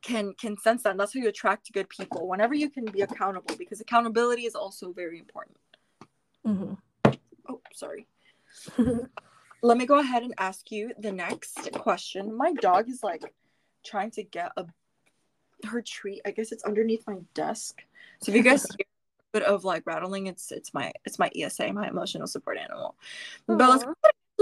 [0.01, 3.01] can can sense that and that's how you attract good people whenever you can be
[3.01, 5.57] accountable because accountability is also very important
[6.45, 6.73] mm-hmm.
[7.49, 8.07] Oh sorry
[9.61, 13.21] let me go ahead and ask you the next question my dog is like
[13.83, 14.65] trying to get a
[15.65, 17.81] her treat i guess it's underneath my desk
[18.21, 18.85] so if you guys hear
[19.33, 20.27] a bit of like rattling.
[20.27, 22.95] It's it's my it's my ESA, my emotional support animal.
[23.47, 23.57] Aww.
[23.57, 23.83] But let's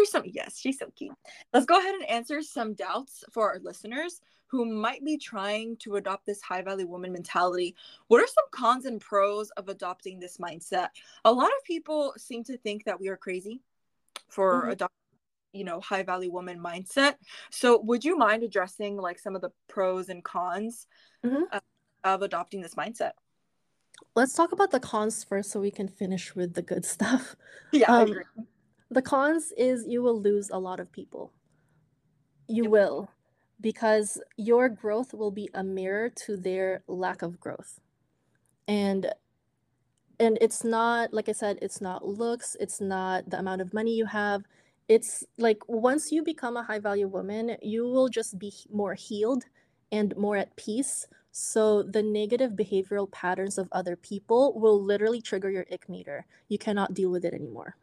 [0.07, 0.23] some.
[0.25, 1.15] Yes, she's so cute.
[1.53, 5.97] Let's go ahead and answer some doubts for our listeners who might be trying to
[5.97, 7.75] adopt this high value woman mentality.
[8.07, 10.87] What are some cons and pros of adopting this mindset?
[11.25, 13.61] A lot of people seem to think that we are crazy
[14.29, 14.71] for mm-hmm.
[14.71, 14.93] adopting
[15.53, 17.15] you know high value woman mindset
[17.51, 20.87] so would you mind addressing like some of the pros and cons
[21.25, 21.43] mm-hmm.
[21.53, 21.61] of,
[22.03, 23.11] of adopting this mindset
[24.15, 27.35] let's talk about the cons first so we can finish with the good stuff.
[27.71, 28.19] Yeah, um,
[28.89, 31.31] The cons is you will lose a lot of people.
[32.47, 32.71] You yep.
[32.71, 33.11] will,
[33.59, 37.79] because your growth will be a mirror to their lack of growth.
[38.67, 39.11] And
[40.19, 43.93] and it's not like I said, it's not looks, it's not the amount of money
[43.93, 44.43] you have.
[44.87, 49.43] It's like once you become a high value woman, you will just be more healed
[49.91, 51.07] and more at peace
[51.39, 56.25] so the negative behavioral patterns of other people will literally trigger your ick meter.
[56.47, 57.75] You cannot deal with it anymore.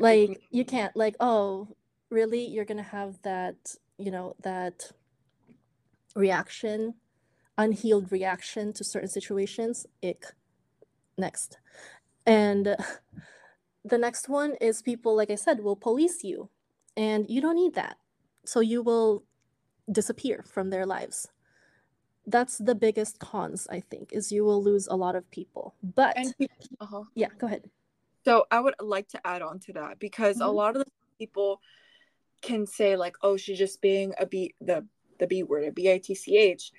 [0.00, 1.68] Like you can't like oh
[2.10, 2.46] really?
[2.46, 4.90] You're gonna have that you know that
[6.14, 6.94] reaction
[7.58, 9.86] unhealed reaction to certain situations?
[10.02, 10.24] Ick.
[11.18, 11.58] Next.
[12.26, 12.76] And
[13.84, 16.48] the next one is people like i said will police you.
[16.96, 17.96] And you don't need that.
[18.44, 19.24] So you will
[19.90, 21.28] disappear from their lives.
[22.26, 25.74] That's the biggest cons i think is you will lose a lot of people.
[25.82, 26.34] But And
[26.80, 27.04] uh-huh.
[27.14, 27.68] yeah go ahead
[28.24, 30.60] So I would like to add on to that because a Mhm.
[30.60, 31.60] lot of the people
[32.42, 34.86] can say like, "Oh, she's just being a b the
[35.18, 36.72] the b word, a b i t c h,"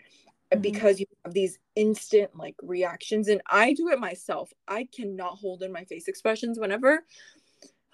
[0.53, 0.83] Mhm.
[0.83, 4.53] because you have these instant like reactions, and I do it myself.
[4.67, 7.05] I cannot hold in my face expressions whenever.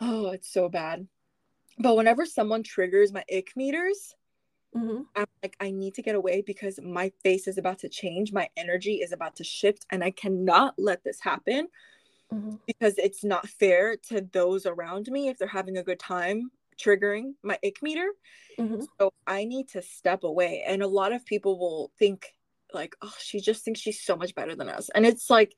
[0.01, 1.07] Oh, it's so bad.
[1.77, 4.15] But whenever someone triggers my ick meters,
[4.73, 5.09] Mhm.
[5.15, 8.49] I'm like, I need to get away because my face is about to change, my
[8.57, 11.69] energy is about to shift, and I cannot let this happen
[12.31, 12.59] Mhm.
[12.67, 17.33] because it's not fair to those around me if they're having a good time triggering
[17.43, 18.13] my ick meter.
[18.59, 18.87] Mhm.
[18.99, 20.63] So I need to step away.
[20.65, 22.35] And a lot of people will think,
[22.73, 24.89] like, oh, she just thinks she's so much better than us.
[24.93, 25.55] And it's like,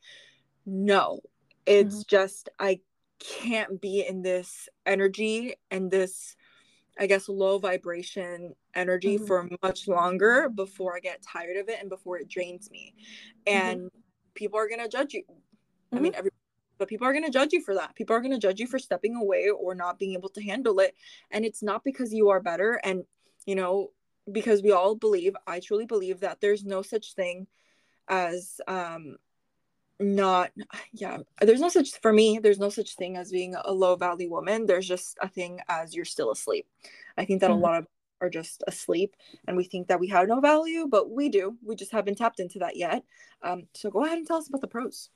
[0.66, 1.22] no,
[1.66, 2.82] it's just, I
[3.20, 6.36] can't be in this energy and this,
[7.00, 9.28] I guess, low vibration energy Mhm.
[9.28, 12.96] for much longer before I get tired of it and before it drains me.
[13.46, 13.92] And
[14.34, 15.24] people are going to judge you.
[15.92, 16.32] I mean, every
[16.82, 17.94] but people are going to judge you for that.
[17.94, 20.80] People are going to judge you for stepping away or not being able to handle
[20.80, 20.96] it.
[21.30, 22.82] And it's not because you are better.
[22.84, 23.04] And,
[23.46, 23.92] you know,
[24.32, 27.46] because we all believe, I truly believe that there's no such thing
[28.08, 29.18] as, um,
[30.00, 30.50] not,
[30.92, 34.32] yeah, there's no such, for me, there's no such thing as being a low value
[34.32, 34.66] woman.
[34.66, 36.66] There's just a thing as you're still asleep.
[37.16, 37.58] I think that Mhm.
[37.58, 37.88] a lot of
[38.22, 39.16] are just asleep
[39.48, 41.60] and we think that we have no value, but we do.
[41.64, 43.04] We just haven't tapped into that yet.
[43.44, 45.12] Um, so go ahead and tell us about the pros.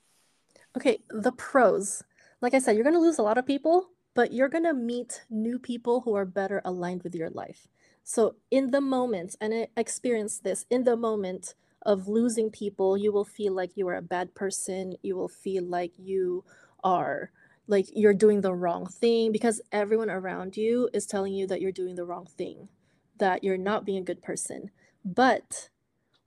[0.76, 2.04] Okay, the pros.
[2.42, 4.74] Like I said, you're going to lose a lot of people, but you're going to
[4.74, 7.68] meet new people who are better aligned with your life.
[8.04, 13.12] So, in the moment, and I experienced this in the moment of losing people, you
[13.12, 14.96] will feel like you are a bad person.
[15.02, 16.44] You will feel like you
[16.84, 17.32] are
[17.68, 21.72] like you're doing the wrong thing because everyone around you is telling you that you're
[21.72, 22.70] doing the wrong thing,
[23.18, 24.70] that you're not being a good person.
[25.04, 25.70] But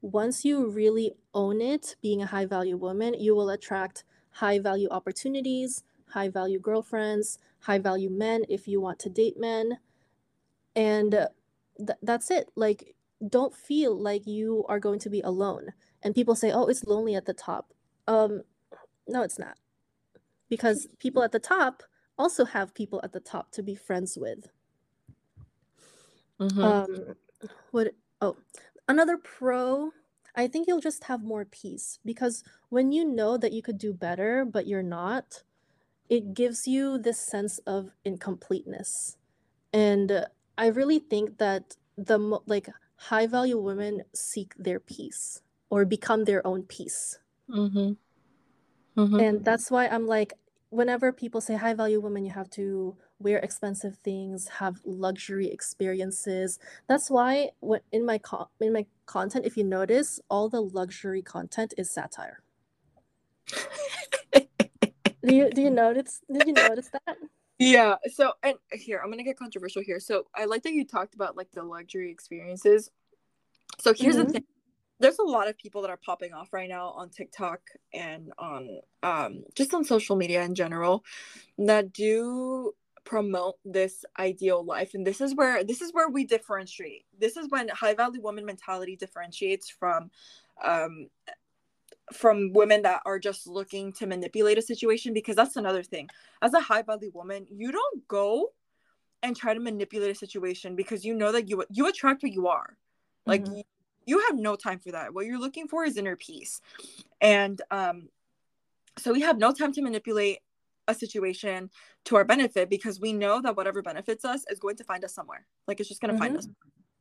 [0.01, 4.89] once you really own it, being a high value woman, you will attract high value
[4.91, 9.79] opportunities, high value girlfriends, high value men if you want to date men.
[10.77, 11.29] And uh,
[11.79, 12.51] th- that's it.
[12.55, 12.95] Like,
[13.29, 15.73] don't feel like you are going to be alone.
[16.03, 17.75] And people say, oh, it's lonely at the top.
[18.07, 18.43] Um,
[19.09, 19.59] no, it's not.
[20.49, 21.83] Because people at the top
[22.17, 24.49] also have people at the top to be friends with.
[26.41, 26.63] Mhm.
[26.65, 27.17] Um,
[27.73, 27.95] what?
[28.21, 28.37] Oh,
[28.89, 29.93] another pro.
[30.39, 33.93] I think you'll just have more peace because when you know that you could do
[33.93, 35.43] better, but you're not,
[36.09, 39.17] it gives you this sense of incompleteness.
[39.73, 45.85] And I really think that the mo- like high value women seek their peace or
[45.85, 47.19] become their own peace.
[47.51, 47.97] Mhm.
[48.97, 49.21] Mhm.
[49.21, 50.35] And that's why I'm like,
[50.71, 56.59] whenever people say high value women, you have to wear expensive things, have luxury experiences.
[56.89, 61.23] That's why what in my co- in my content, if you notice, all the luxury
[61.23, 62.43] content is satire.
[65.25, 66.21] Do you do you notice?
[66.33, 67.19] Did you notice that?
[67.59, 67.97] Yeah.
[68.13, 70.01] So, and here, I'm going to get controversial here.
[70.01, 72.91] So, I like that you talked about like the luxury experiences.
[73.81, 74.19] So, here's Mhm.
[74.19, 74.43] the thing
[75.01, 77.61] there's a lot of people that are popping off right now on TikTok
[77.95, 81.05] and on um, just on social media in general
[81.59, 82.75] that do
[83.09, 87.07] promote this ideal life and this is where this is where we differentiate.
[87.19, 90.11] This is when high value woman mentality differentiates from
[90.63, 91.09] um
[92.13, 96.09] from women that are just looking to manipulate a situation because that's another thing.
[96.43, 98.51] As a high value woman you don't go
[99.23, 102.47] and try to manipulate a situation because you know that you you attract what you
[102.47, 102.77] are.
[103.27, 103.57] Like Mhm.
[103.57, 103.63] you,
[104.05, 105.15] you have no time for that.
[105.15, 106.61] What you're looking for is inner peace.
[107.23, 108.11] And um
[108.99, 110.41] so we have no time to manipulate
[110.89, 111.71] a situation
[112.07, 115.15] to our benefit because we know that whatever benefits us is going to find us
[115.15, 116.39] somewhere like it's just going to find Mhm.
[116.39, 116.49] us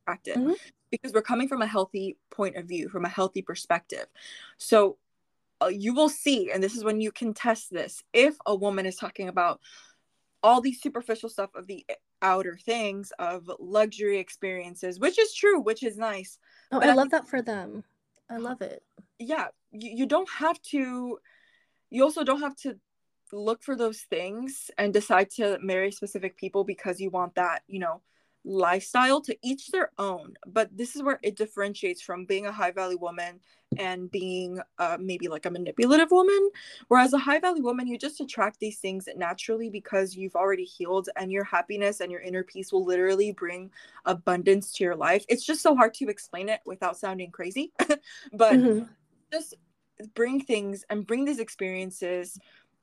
[0.06, 0.54] attract it Mhm.
[0.90, 4.06] because we're coming from a healthy point of view from a healthy perspective
[4.58, 4.98] so
[5.60, 8.86] uh, you will see and this is when you can test this if a woman
[8.86, 9.60] is talking about
[10.42, 11.84] all these superficial stuff of the
[12.22, 16.38] outer things of luxury experiences which is true which is nice
[16.70, 17.82] Oh, I at love that for them.
[18.30, 18.82] I love it.
[19.18, 21.18] yeah you, you don't have to
[21.90, 22.78] you also don't have to
[23.32, 27.78] look for those things and decide to marry specific people because you want that you
[27.78, 28.00] know
[28.44, 30.34] lifestyle to each their own.
[30.46, 33.40] But this is where it differentiates from being a high value woman
[33.76, 36.50] and being uh, maybe like a manipulative woman.
[36.88, 41.08] Whereas a high value woman you just attract these things naturally because you've already healed
[41.16, 43.70] and your happiness and your inner peace will literally bring
[44.06, 45.24] abundance to your life.
[45.28, 47.72] It's just so hard to explain it without sounding crazy.
[48.32, 48.88] But Mhm.
[49.32, 49.54] just
[50.14, 52.38] bring things and bring these experiences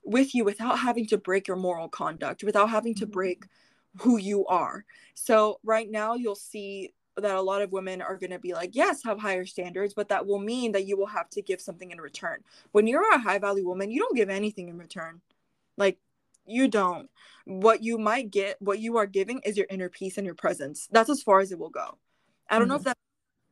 [0.05, 3.45] with you without having to break your moral conduct, without having to break
[3.97, 4.85] who you are.
[5.13, 8.75] So right now you'll see that a lot of women are going to be like
[8.75, 11.91] yes have higher standards but that will mean that you will have to give something
[11.91, 12.39] in return.
[12.73, 15.21] When you're a high value woman you don't give anything in return.
[15.77, 15.97] Like
[16.45, 17.09] you don't.
[17.45, 20.89] What you might get what you are giving is your inner peace and your presence.
[20.91, 21.97] That's as far as it will go.
[22.49, 22.69] I don't mm-hmm.
[22.69, 22.97] know if that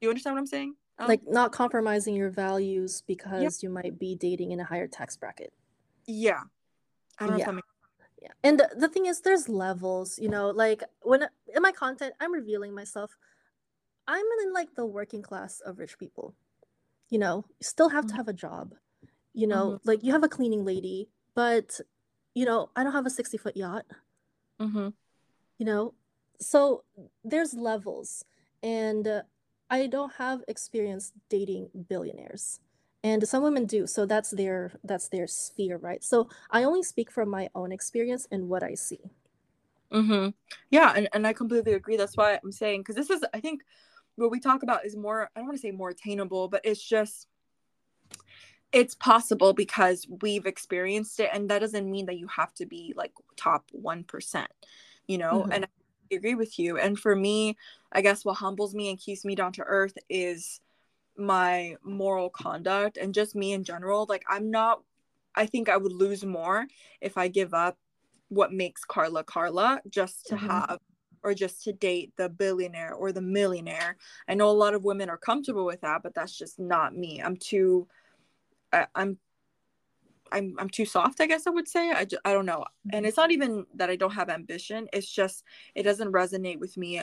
[0.04, 3.68] you understand what i'm saying um, like not compromising your values because yeah.
[3.68, 5.54] you might be dating in a higher tax bracket
[6.08, 6.42] yeah.
[7.20, 7.38] I don't yeah.
[7.38, 7.68] know if that makes
[8.22, 8.30] yeah.
[8.42, 11.24] And the, the thing is there's levels you know like when
[11.54, 13.18] in my content i'm revealing myself.
[14.06, 16.36] I'm in like the working class of rich people
[17.10, 17.46] you know?
[17.62, 18.10] Still have mm-hmm.
[18.10, 18.76] to have a job
[19.34, 19.72] you know?
[19.72, 19.90] Mm-hmm.
[19.90, 21.80] like you have a cleaning lady but
[22.34, 23.86] you know i don't have a 60 foot yacht.
[24.62, 24.90] Mm-hmm.
[25.58, 25.94] you know?
[26.40, 26.84] So
[27.24, 28.24] there's levels.
[28.62, 29.22] And uh,
[29.70, 32.60] i don't have experience dating billionaires
[33.04, 36.04] and some women do so that's their that's their sphere right?
[36.04, 39.00] So i only speak from my own experience and what i see.
[39.92, 40.30] Mm-hmm.
[40.72, 43.62] Yeah and, and i completely agree that's why i'm saying because this is i think
[44.16, 46.82] what we talk about is more i don't want to say more attainable but it's
[46.82, 47.28] just
[48.72, 52.94] it's possible because we've experienced it and that doesn't mean that you have to be
[52.96, 54.46] like top 1%
[55.08, 55.42] you know?
[55.42, 55.52] Mm-hmm.
[55.52, 57.56] and i agree with you and for me
[57.92, 60.60] i guess what humbles me and keeps me down to earth is
[61.18, 64.82] my moral conduct and just me in general like i'm not
[65.36, 66.66] i think i would lose more
[67.02, 67.78] if i give up
[68.30, 70.48] what makes carla carla just to mm-hmm.
[70.48, 70.80] have
[71.24, 73.96] or just to date the billionaire or the millionaire
[74.28, 77.22] i know a lot of women are comfortable with that but that's just not me
[77.22, 77.88] i'm too
[78.72, 79.18] I, am
[80.32, 81.92] I'm I'm too soft, I guess I would say.
[81.92, 82.66] I, just, I don't know.
[82.92, 84.88] And it's not even that I don't have ambition.
[84.92, 85.44] It's just
[85.76, 87.02] it doesn't resonate with me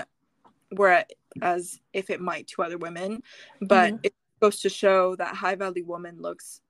[1.36, 3.22] whereas if it might to other women.
[3.60, 4.04] But mm-hmm.
[4.04, 6.60] it goes to show that high value woman looks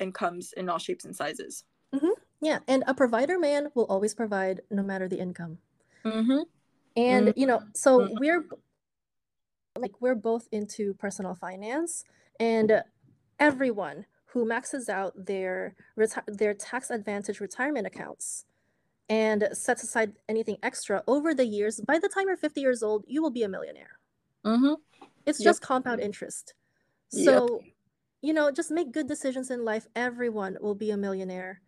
[0.00, 1.64] and comes in all shapes and sizes.
[1.94, 2.20] Mm-hmm.
[2.40, 5.58] Yeah, and a provider man will always provide no matter the income.
[6.04, 6.42] Mm-hmm.
[6.96, 8.14] And you know, so mm-hmm.
[8.18, 8.44] we're
[9.78, 12.04] like we're both into personal finance,
[12.38, 12.82] and
[13.38, 18.44] everyone who maxes out their reti- their tax advantage retirement accounts
[19.08, 23.04] and sets aside anything extra over the years by the time you're 50 years old
[23.06, 23.98] you will be a millionaire
[24.46, 24.74] mm-hmm.
[25.26, 25.46] it's yep.
[25.46, 26.54] just compound interest
[27.08, 27.72] so yep.
[28.22, 31.60] you know just make good decisions in life everyone will be a millionaire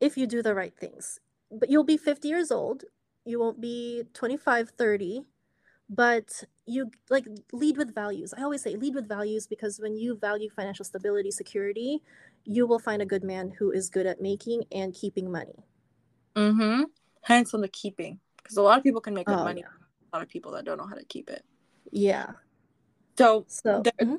[0.00, 1.20] if you do the right things
[1.50, 2.84] but you'll be 50 years old
[3.24, 5.24] you won't be 25 30
[5.88, 8.32] but you like lead with values.
[8.36, 12.02] I always say lead with values because when you value financial stability, security,
[12.44, 15.66] you will find a good man who is good at making and keeping money.
[16.34, 16.84] Mm-hmm.
[17.22, 18.18] Hence on the keeping.
[18.42, 19.60] Because a lot of people can make good oh, money.
[19.60, 19.68] Yeah.
[20.12, 21.44] A lot of people that don't know how to keep it.
[21.92, 22.32] Yeah.
[23.16, 24.16] So, so mm-hmm.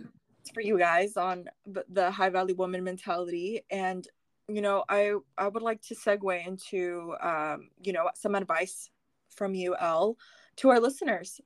[0.53, 4.07] for you guys on the high value woman mentality and
[4.49, 8.89] you know i i would like to segue into um you know some advice
[9.33, 10.17] from you Elle
[10.57, 11.41] to our listeners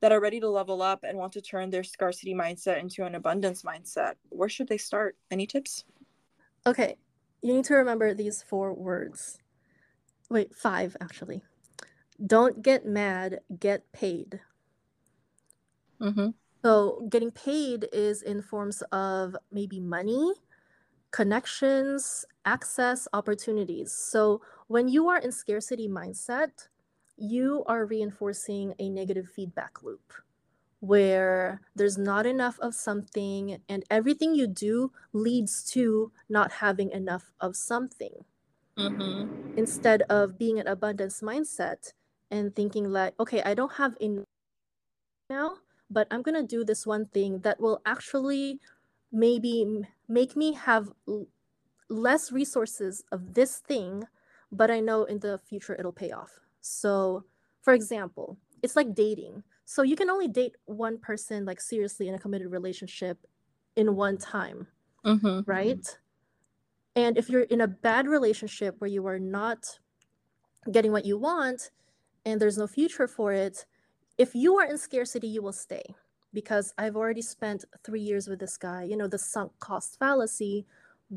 [0.00, 3.14] that are ready to level up and want to turn their scarcity mindset into an
[3.14, 5.16] abundance mindset, where should they start?
[5.30, 5.84] Any tips?
[6.66, 6.96] Okay,
[7.42, 9.38] you need to remember these four words.
[10.30, 11.42] Wait, five actually.
[12.26, 14.40] Don't get mad, get paid.
[16.00, 16.28] Mm-hmm.
[16.62, 20.32] So, getting paid is in forms of maybe money,
[21.10, 23.92] connections, access, opportunities.
[23.92, 26.68] So, when you are in scarcity mindset,
[27.16, 30.12] you are reinforcing a negative feedback loop
[30.80, 37.30] where there's not enough of something and everything you do leads to not having enough
[37.40, 38.24] of something
[38.78, 39.58] mm-hmm.
[39.58, 41.92] instead of being an abundance mindset
[42.30, 44.24] and thinking like okay i don't have enough
[45.28, 45.56] now
[45.90, 48.60] but i'm going to do this one thing that will actually
[49.12, 50.88] maybe make me have
[51.88, 54.04] less resources of this thing
[54.52, 57.24] but i know in the future it'll pay off so,
[57.62, 59.42] for example, it's like dating.
[59.64, 63.18] So you can only date one person like seriously in a committed relationship
[63.76, 64.66] in one time,
[65.04, 65.40] mm-hmm.
[65.46, 65.98] right?
[66.96, 69.78] And if you're in a bad relationship where you are not
[70.70, 71.70] getting what you want
[72.26, 73.64] and there's no future for it,
[74.20, 75.82] if you are in scarcity, you will stay
[76.32, 80.66] because I've already spent three years with this guy, you know, the sunk cost fallacy,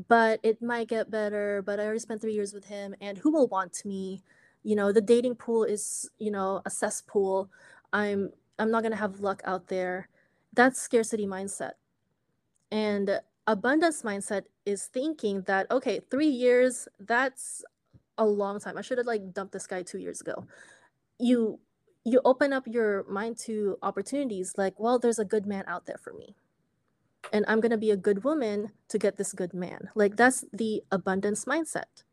[0.08, 3.30] but it might get better, but I already spent three years with him and who
[3.30, 4.22] will want me?
[4.64, 7.48] you know the dating pool is you know a cesspool.
[7.92, 10.08] I'm i'm not to have luck out there.
[10.54, 11.72] That's scarcity mindset.
[12.72, 17.62] And abundance mindset is thinking that okay 3 years that's
[18.18, 18.78] a long time.
[18.78, 20.46] I should have like dumped this guy 2 years ago.
[21.18, 21.60] You
[22.04, 25.98] you open up your mind to opportunities like well there's a good man out there
[26.02, 26.36] for me
[27.32, 30.44] and i'm going to be a good woman to get this good man like that's
[30.52, 32.04] the abundance mindset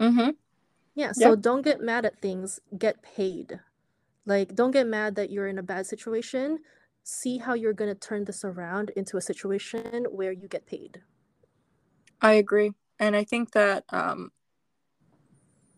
[0.00, 0.30] Mm-hmm.
[0.94, 1.12] Yeah.
[1.12, 2.60] So don't get mad at things.
[2.76, 3.60] Get paid.
[4.26, 6.60] Like, don't get mad that you're in a bad situation.
[7.02, 11.02] See how you're going to turn this around into a situation where you get paid.
[12.20, 12.72] I agree.
[12.98, 14.30] And I think that um,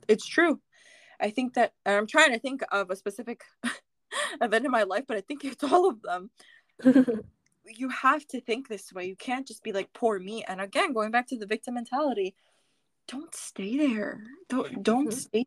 [0.07, 0.61] it's true.
[1.21, 3.43] I think that I'm trying to think of a specific
[4.41, 6.31] event in my life, but I think it's all of them.
[7.65, 9.07] you have to think this way.
[9.07, 10.45] You can't just be like poor me.
[10.47, 12.35] And again, going back to the victim mentality,
[13.09, 14.23] don't stay there.
[14.49, 15.19] Don't don't mm-hmm.
[15.19, 15.45] stay.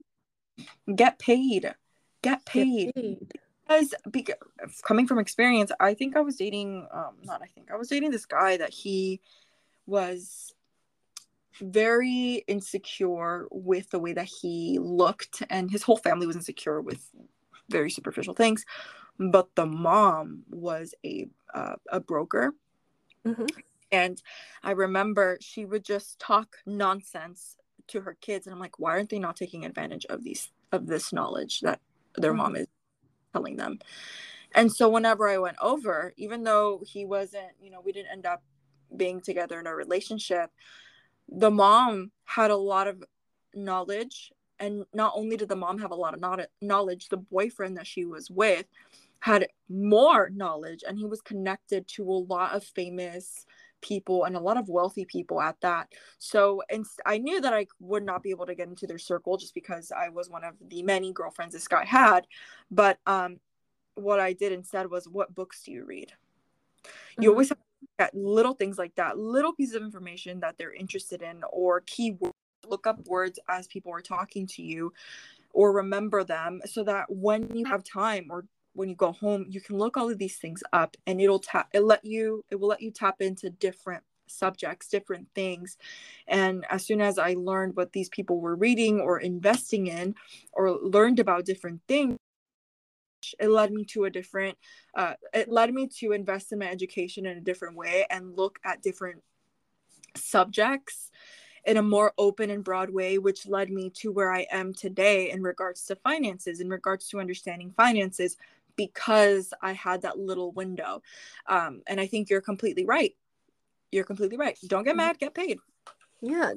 [0.93, 1.73] Get paid.
[2.21, 2.93] Get paid.
[2.93, 3.33] Get paid.
[3.67, 4.35] Because, because
[4.83, 8.11] coming from experience, I think I was dating um not I think I was dating
[8.11, 9.21] this guy that he
[9.85, 10.53] was
[11.59, 17.09] very insecure with the way that he looked and his whole family was insecure with
[17.69, 18.65] very superficial things
[19.19, 22.53] but the mom was a uh, a broker
[23.25, 23.45] mm-hmm.
[23.91, 24.21] and
[24.63, 27.57] i remember she would just talk nonsense
[27.87, 30.87] to her kids and i'm like why aren't they not taking advantage of these of
[30.87, 31.79] this knowledge that
[32.15, 32.37] their mm-hmm.
[32.37, 32.67] mom is
[33.33, 33.79] telling them
[34.55, 38.25] and so whenever i went over even though he wasn't you know we didn't end
[38.25, 38.41] up
[38.95, 40.49] being together in a relationship
[41.31, 43.03] the mom had a lot of
[43.53, 47.87] knowledge and not only did the mom have a lot of knowledge the boyfriend that
[47.87, 48.65] she was with
[49.21, 53.45] had more knowledge and he was connected to a lot of famous
[53.81, 57.65] people and a lot of wealthy people at that so and i knew that i
[57.79, 60.53] would not be able to get into their circle just because i was one of
[60.67, 62.27] the many girlfriends this guy had
[62.69, 63.37] but um
[63.95, 66.11] what i did instead was what books do you read
[67.17, 67.29] you mm-hmm.
[67.29, 67.57] always have
[67.99, 72.33] at little things like that, little pieces of information that they're interested in, or keywords.
[72.67, 74.93] Look up words as people are talking to you,
[75.51, 77.71] or remember them so that when you mm-hmm.
[77.71, 80.95] have time or when you go home, you can look all of these things up,
[81.07, 81.69] and it'll tap.
[81.73, 82.45] It let you.
[82.51, 85.75] It will let you tap into different subjects, different things.
[86.27, 90.13] And as soon as I learned what these people were reading or investing in,
[90.53, 92.18] or learned about different things,
[93.39, 94.57] it led me to a different
[94.95, 98.59] uh, it led me to invest in my education in a different way and look
[98.63, 99.21] at different
[100.15, 101.11] subjects
[101.65, 105.29] in a more open and broad way which led me to where i am today
[105.31, 108.37] in regards to finances in regards to understanding finances
[108.75, 111.01] because i had that little window.
[111.47, 113.13] Um, and i think you're completely right.
[113.91, 114.57] You're completely right.
[114.67, 114.97] Don't get mm-hmm.
[114.97, 115.59] mad get paid.
[116.21, 116.53] Yeah.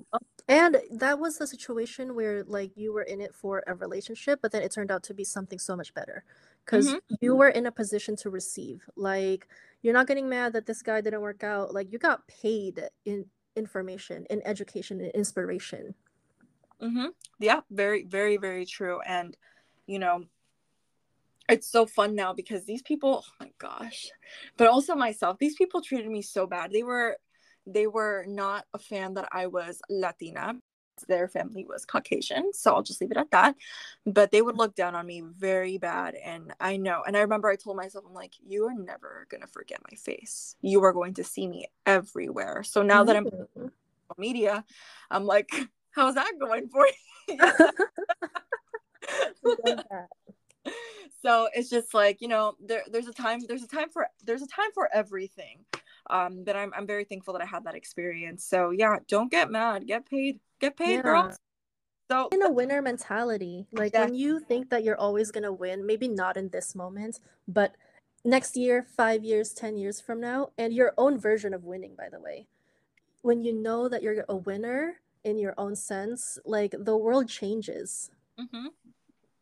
[0.48, 4.52] And that was a situation where like you were in it for a relationship but
[4.52, 6.24] then it turned out to be something so much better
[6.64, 7.14] because mm-hmm.
[7.20, 8.82] you were in a position to receive.
[8.96, 9.48] Like
[9.82, 11.74] you're not getting mad that this guy didn't work out.
[11.74, 15.94] Like you got paid in information, in education, in inspiration.
[16.80, 17.08] Mm-hmm.
[17.38, 19.00] Yeah, very, very, very true.
[19.06, 19.36] And
[19.86, 20.24] you know,
[21.48, 24.08] it's so fun now because these people, oh my gosh,
[24.56, 26.70] but also myself, these people treated me so bad.
[26.70, 27.16] They were
[27.66, 30.54] they were not a fan that I was Latina
[31.09, 33.57] their family was Caucasian, so I'll just leave it at that.
[34.07, 36.14] But they would look down on me very bad.
[36.14, 39.43] And I know, and I remember I told myself, I'm like, you are never going
[39.43, 40.57] to forget my face.
[40.61, 42.62] You are going to see me everywhere.
[42.62, 43.66] So now that I'm mm-hmm.
[44.18, 44.64] media,
[45.11, 45.51] I'm like,
[45.90, 47.38] how's that going for you?
[51.22, 54.43] so it's just like you know there, there's a time there's a time for there's
[54.43, 55.64] a time for everything
[56.11, 59.51] um that I'm, I'm very thankful that i had that experience so yeah don't get
[59.51, 61.02] mad get paid Get paid, yeah.
[61.02, 61.38] girls.
[62.10, 63.66] So in a winner mentality.
[63.72, 64.04] Like yeah.
[64.04, 67.74] when you think that you're always gonna win, maybe not in this moment, but
[68.24, 72.08] next year, five years, ten years from now, and your own version of winning, by
[72.08, 72.46] the way.
[73.22, 78.10] When you know that you're a winner in your own sense, like the world changes.
[78.38, 78.66] Mm-hmm.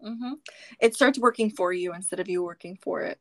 [0.07, 0.33] Mm-hmm.
[0.81, 3.19] It starts working for you instead of you working for it.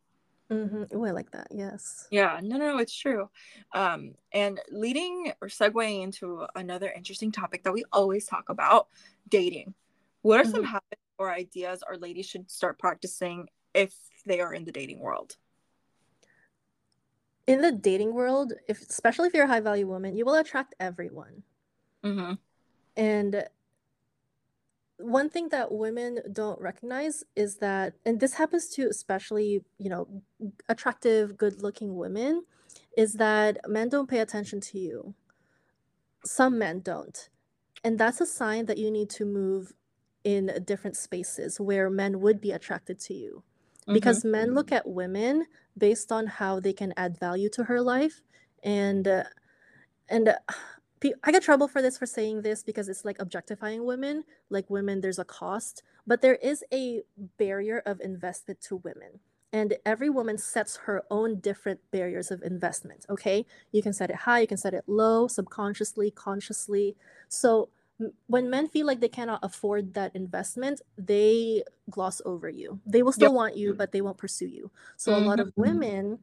[0.51, 0.83] Mm-hmm.
[0.93, 1.47] Oh, I like that.
[1.51, 2.07] Yes.
[2.09, 2.39] Yeah.
[2.41, 3.29] No, no, it's true.
[3.73, 8.87] Um, and leading or segueing into another interesting topic that we always talk about
[9.27, 9.75] dating.
[10.21, 10.51] What are mm-hmm.
[10.51, 13.93] some habits or ideas our ladies should start practicing if
[14.25, 15.35] they are in the dating world?
[17.45, 20.75] In the dating world, if especially if you're a high value woman, you will attract
[20.79, 21.43] everyone.
[22.03, 22.33] Mm-hmm.
[22.97, 23.43] And
[24.99, 30.07] one thing that women don't recognize is that and this happens to especially you know
[30.67, 32.43] attractive good looking women
[32.97, 35.15] is that men don't pay attention to you.
[36.25, 37.29] Some men don't.
[37.83, 39.73] And that's a sign that you need to move
[40.25, 43.43] in different spaces where men would be attracted to you.
[43.89, 43.95] Mm-hmm.
[43.95, 48.21] because men look at women based on how they can add value to her life
[48.61, 49.23] and uh,
[50.09, 50.35] and
[51.23, 54.23] I get trouble for this for saying this because it's like objectifying women.
[54.49, 57.01] Like women, there's a cost, but there is a
[57.37, 59.19] barrier of investment to women.
[59.51, 63.05] And every woman sets her own different barriers of investment.
[63.09, 63.45] Okay.
[63.71, 66.95] You can set it high, you can set it low, subconsciously, consciously.
[67.29, 67.69] So
[68.27, 72.79] when men feel like they cannot afford that investment, they gloss over you.
[72.85, 73.35] They will still yep.
[73.35, 74.71] want you, but they won't pursue you.
[74.97, 75.23] So mm-hmm.
[75.23, 75.61] a lot of mm-hmm.
[75.61, 76.19] women,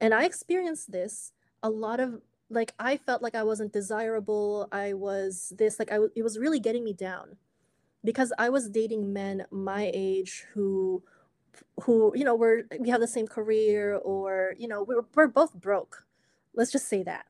[0.00, 2.20] and I experienced this, a lot of
[2.50, 4.68] like I felt like I wasn't desirable.
[4.72, 7.36] I was this like I it was really getting me down.
[8.04, 11.02] Because I was dating men my age who
[11.82, 15.28] who you know were we have the same career or you know we were, we're
[15.28, 16.04] both broke.
[16.54, 17.26] Let's just say that.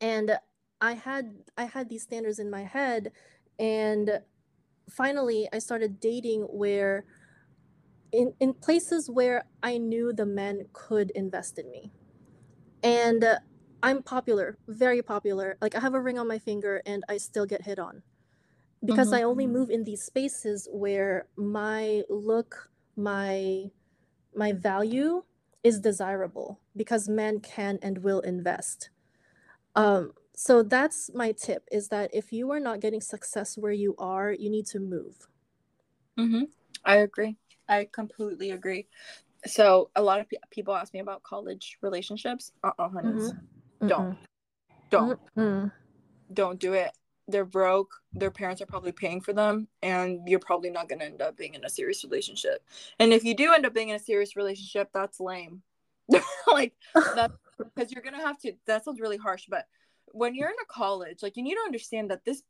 [0.00, 0.36] And
[0.82, 3.12] i had i had these standards in my head
[3.58, 4.20] and
[4.90, 7.04] finally i started dating where
[8.10, 11.90] in in places where i knew the men could invest in me.
[12.82, 13.24] And
[13.82, 15.56] i'm popular very popular.
[15.60, 18.02] Like i have a ring on my finger and i still get hit on.
[18.84, 19.16] Because mm-hmm.
[19.16, 23.70] i only move in these spaces where my look my
[24.34, 25.22] my value
[25.62, 28.90] is desirable because men can and will invest.
[29.76, 33.94] Um, so that's my tip is that if you are not getting success where you
[33.98, 35.28] are you need to move.
[36.18, 36.44] Mm-hmm.
[36.84, 37.36] i agree.
[37.68, 38.86] I completely agree.
[39.46, 42.52] So a lot of pe- people ask me about college relationships.
[42.62, 43.38] Uh-uh honeys mm-hmm.
[43.86, 44.18] Don't.
[44.90, 45.20] Don't.
[45.36, 45.68] Mm-hmm.
[46.32, 46.90] don't do it.
[47.28, 47.90] They're broke.
[48.12, 51.36] Their parents are probably paying for them and you're probably not going to end up
[51.36, 52.64] being in a serious relationship.
[52.98, 55.62] And if you do end up being in a serious relationship that's lame.
[56.46, 56.74] Like
[57.14, 59.66] that's because you're going to have to that sounds really harsh but
[60.06, 62.42] when you're in a college like you need to understand that this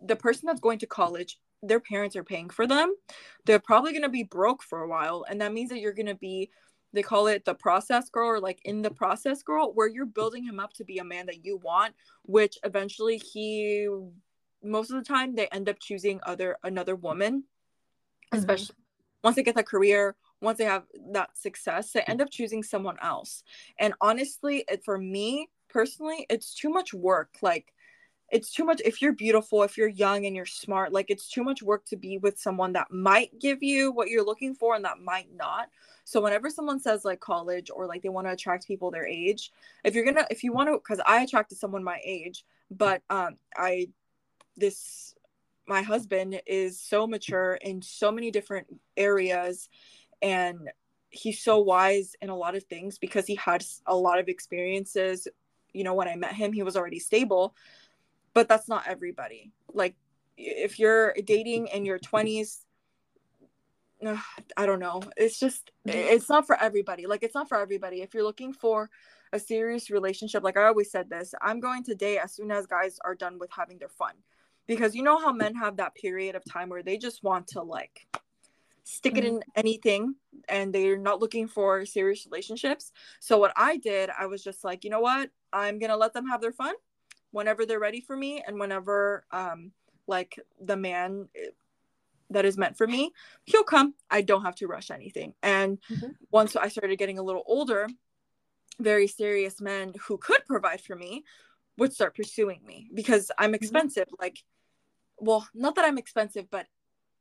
[0.00, 2.94] the person that's going to college their parents are paying for them.
[3.44, 6.06] They're probably going to be broke for a while and that means that you're going
[6.06, 6.50] to be
[6.92, 10.44] they call it the process girl or like in the process girl where you're building
[10.44, 13.88] him up to be a man that you want which eventually he
[14.62, 18.38] most of the time they end up choosing other another woman mm-hmm.
[18.38, 18.74] especially
[19.22, 22.96] once they get that career once they have that success they end up choosing someone
[23.02, 23.42] else.
[23.78, 27.72] And honestly it for me personally it's too much work like
[28.30, 31.42] it's too much if you're beautiful if you're young and you're smart like it's too
[31.42, 34.84] much work to be with someone that might give you what you're looking for and
[34.84, 35.68] that might not.
[36.04, 39.52] So whenever someone says like college or like they want to attract people their age
[39.84, 43.36] if you're gonna if you want to because i attracted someone my age but um
[43.56, 43.88] i
[44.56, 45.14] this
[45.66, 48.66] my husband is so mature in so many different
[48.96, 49.68] areas
[50.22, 50.70] and
[51.10, 55.28] he's so wise in a lot of things because he had a lot of experiences.
[55.74, 57.54] You know when i met him he was already stable
[58.34, 59.94] but that's not everybody like
[60.36, 62.60] if you're dating in your 20s
[64.56, 68.14] i don't know it's just it's not for everybody like it's not for everybody if
[68.14, 68.88] you're looking for
[69.32, 72.66] a serious relationship like i always said this i'm going to date as soon as
[72.66, 74.14] guys are done with having their fun
[74.68, 77.62] because you know how men have that period of time where they just want to
[77.62, 78.06] like
[78.88, 79.50] stick it in mm-hmm.
[79.56, 80.14] anything
[80.48, 82.90] and they're not looking for serious relationships.
[83.20, 85.30] So what I did, I was just like, you know what?
[85.52, 86.74] I'm going to let them have their fun
[87.30, 89.72] whenever they're ready for me and whenever um
[90.06, 91.50] like the man eh,
[92.30, 93.10] that is meant for me,
[93.44, 93.94] he'll come.
[94.10, 95.32] I don't have to rush anything.
[95.42, 96.08] And mm-hmm.
[96.30, 97.88] once I started getting a little older,
[98.78, 101.24] very serious men who could provide for me
[101.78, 103.54] would start pursuing me because I'm mm-hmm.
[103.54, 104.06] expensive.
[104.08, 104.22] Mm-hmm.
[104.22, 104.44] Like
[105.20, 106.66] well, not that I'm expensive, but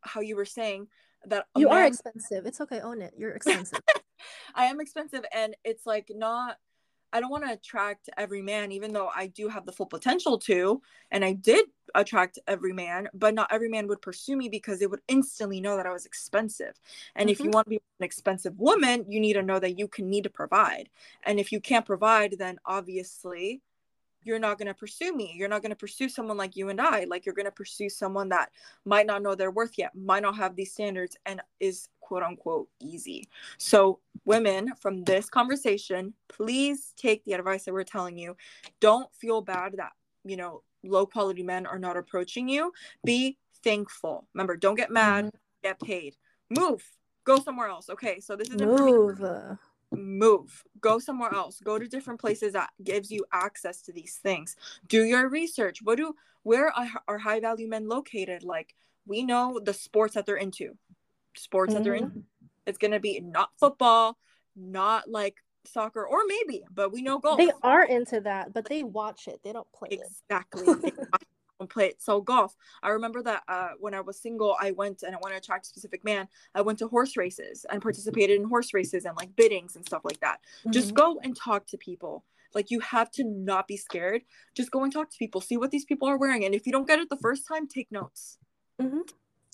[0.01, 0.88] how you were saying
[1.26, 1.78] that you man...
[1.78, 2.45] are expensive.
[2.45, 3.14] It's okay, own it.
[3.18, 3.80] You're expensive.
[4.55, 6.58] I am expensive, and it's like not.
[7.14, 10.38] I don't want to attract every man, even though I do have the full potential
[10.39, 10.82] to,
[11.12, 14.88] and I did attract every man, but not every man would pursue me because they
[14.88, 16.80] would instantly know that I was expensive.
[17.16, 17.32] And mm-hmm.
[17.32, 17.53] if you mm-hmm.
[17.53, 20.30] want to be an expensive woman, you need to know that you can need to
[20.30, 20.89] provide.
[21.24, 23.62] And if you can't provide, then obviously
[24.24, 25.34] you're not going to pursue me.
[25.36, 27.05] You're not going to pursue someone like you and I.
[27.05, 28.49] Like you're going to pursue someone that
[28.84, 32.70] might not know their worth yet, might not have these standards, and is quote unquote
[32.80, 33.28] easy.
[33.58, 38.38] So, women, from this conversation, please take the advice that we're telling you.
[38.80, 39.91] Don't feel bad that,
[40.24, 42.72] you know, low quality men are not approaching you.
[43.03, 44.26] Be thankful.
[44.34, 45.38] Remember, don't get mad, mm-hmm.
[45.64, 46.16] get paid.
[46.49, 46.82] Move.
[47.26, 47.89] Go somewhere else.
[47.89, 49.22] Okay, so this is a move
[49.91, 54.58] move go somewhere else go to different places that gives you access to these things
[54.89, 59.62] do your research what do where are, are high value men located like we know
[59.64, 60.78] the sports that they're into
[61.40, 61.78] sports mm-hmm.
[61.78, 62.20] that they're in mm-hmm.
[62.66, 64.18] it's going to be not football
[64.56, 65.36] not like
[65.66, 69.40] soccer or maybe but we know golf they are into that but they watch it
[69.44, 70.94] they don't play exactly it
[71.60, 72.02] and play it.
[72.02, 75.36] So golf, I remember that uh, when I was single, I went and I wanted
[75.36, 76.28] to attract a specific man.
[76.54, 80.04] I went to horse races and participated in horse races and like biddings and stuff
[80.04, 80.40] like that.
[80.60, 80.72] Mm-hmm.
[80.72, 82.24] Just go and talk to people.
[82.54, 84.22] Like you have to not be scared.
[84.56, 85.42] Just go and talk to people.
[85.42, 87.68] See what these people are wearing, and if you don't get it the first time,
[87.68, 88.38] take notes.
[88.82, 89.02] Mm-hmm.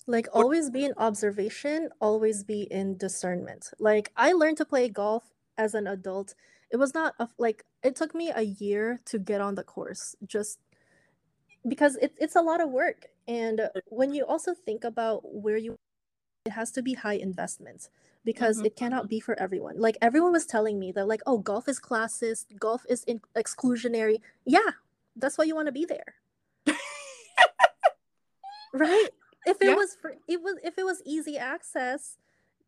[0.06, 3.70] Like always be in observation, always be in discernment.
[3.78, 5.24] Like I learned to play golf
[5.56, 6.34] as an adult.
[6.70, 10.14] It was not a, like it took me a year to get on the course.
[10.26, 10.58] Just
[11.66, 15.74] because it, it's a lot of work and when you also think about where you
[16.44, 17.88] it has to be high investment
[18.24, 18.66] because Mhm.
[18.66, 21.80] it cannot be for everyone like everyone was telling me that like oh golf is
[21.80, 24.72] classist golf is in- exclusionary yeah
[25.16, 26.16] that's why you want to be there
[28.74, 29.08] right
[29.46, 29.74] if it Yeah.
[29.76, 32.18] was for it was if it was easy access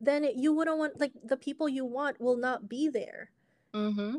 [0.01, 3.31] then it, you wouldn't want like the people you want will not be there
[3.75, 4.17] Mm-hmm.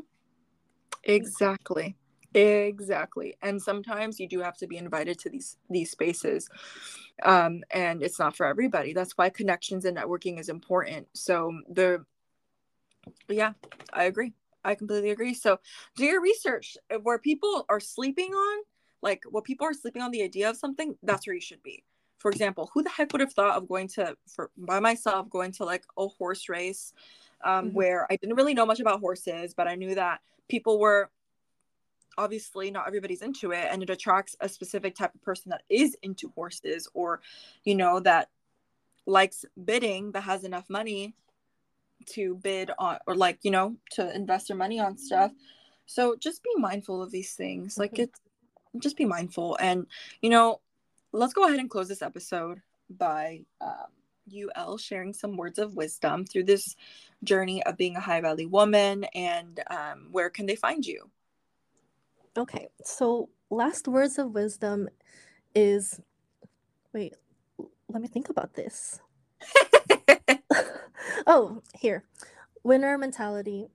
[1.04, 1.96] Exactly.
[2.34, 3.34] Exactly.
[3.42, 6.48] And sometimes you do have to be invited to these these spaces.
[7.22, 8.92] Um, and it's not for everybody.
[8.92, 11.08] That's why connections and networking is important.
[11.14, 12.04] So the
[13.28, 13.54] yeah,
[13.92, 14.34] I agree.
[14.64, 15.34] I completely agree.
[15.34, 15.58] So
[15.96, 18.64] do your research where people are sleeping on,
[19.02, 21.84] like what people are sleeping on the idea of something, that's where you should be.
[22.18, 25.52] For example, who the heck would have thought of going to for by myself going
[25.52, 26.92] to like a horse race
[27.44, 27.72] um, Mhm.
[27.74, 31.10] where I didn't really know much about horses, but I knew that people were
[32.16, 35.96] obviously not everybody's into it and it attracts a specific type of person that is
[36.02, 37.20] into horses or
[37.62, 38.28] you know that
[39.06, 41.14] likes bidding that has enough money
[42.06, 45.30] to bid on or like you know to invest their money on stuff
[45.86, 48.00] so just be mindful of these things like Mhm.
[48.04, 48.20] it's
[48.78, 49.86] just be mindful and
[50.20, 50.60] you know
[51.12, 53.92] let's go ahead and close this episode by um,
[54.56, 56.76] ul sharing some words of wisdom through this
[57.24, 61.10] journey of being a high value woman and um, where can they find you
[62.38, 64.88] Okay, so last words of wisdom
[65.56, 66.00] is
[66.94, 67.14] wait,
[67.88, 69.00] let me think about this.
[71.26, 72.04] oh, here.
[72.62, 73.66] Winner mentality.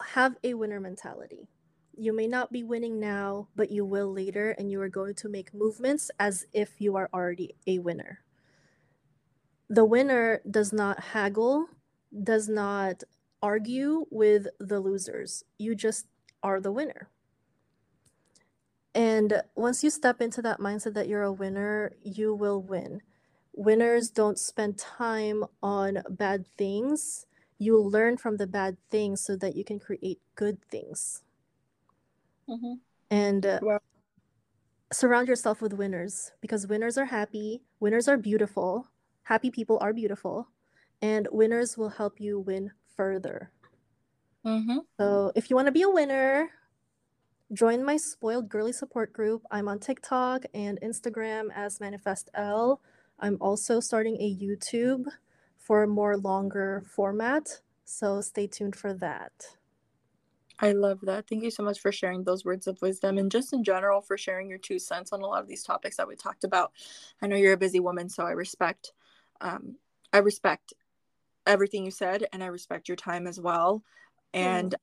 [0.00, 1.48] Have a winner mentality.
[1.96, 5.28] You may not be winning now, but you will later, and you are going to
[5.28, 8.20] make movements as if you are already a winner.
[9.68, 11.66] The winner does not haggle,
[12.22, 13.02] does not
[13.42, 15.44] argue with the losers.
[15.58, 16.06] You just
[16.42, 17.08] are the winner.
[18.94, 23.02] And once you step into that mindset that you're a winner, you will win.
[23.52, 27.26] Winners don't spend time on bad things.
[27.58, 31.23] You learn from the bad things so that you can create good things.
[32.48, 32.80] Mhm.
[33.10, 33.78] And uh, Wow.
[34.92, 38.88] surround yourself with winners because winners are happy, winners are beautiful,
[39.24, 40.48] happy people are beautiful,
[41.02, 43.50] and winners will help you win further.
[44.44, 44.86] Mhm.
[44.98, 46.50] So if you want to be a winner,
[47.52, 49.42] join my spoiled girly support group.
[49.50, 52.80] I'm on TikTok and Instagram as Manifestelle.
[53.18, 55.06] I'm also starting a YouTube
[55.58, 57.60] for a more longer format.
[57.84, 59.56] So stay tuned for that.
[60.60, 61.26] I love that.
[61.28, 64.16] Thank you so much for sharing those words of wisdom and just in general for
[64.16, 66.72] sharing your two cents on a lot of these topics that we talked about.
[67.20, 68.92] I know you're a busy woman, so I respect
[69.40, 69.76] um
[70.12, 70.74] I respect
[71.46, 73.82] everything you said and I respect your time as well.
[74.32, 74.74] And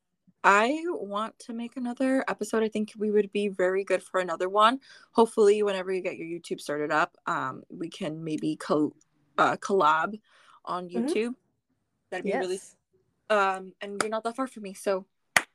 [0.44, 2.64] I want to make another episode.
[2.64, 4.80] I think we would be very good for another one.
[5.12, 8.96] Hopefully, whenever you get your YouTube started up, um, we can maybe co-
[9.38, 10.20] uh, collab
[10.66, 10.94] on Mhm.
[10.94, 11.36] YouTube.
[12.10, 12.60] That'd be really
[13.30, 15.06] um and you're not that far from me, so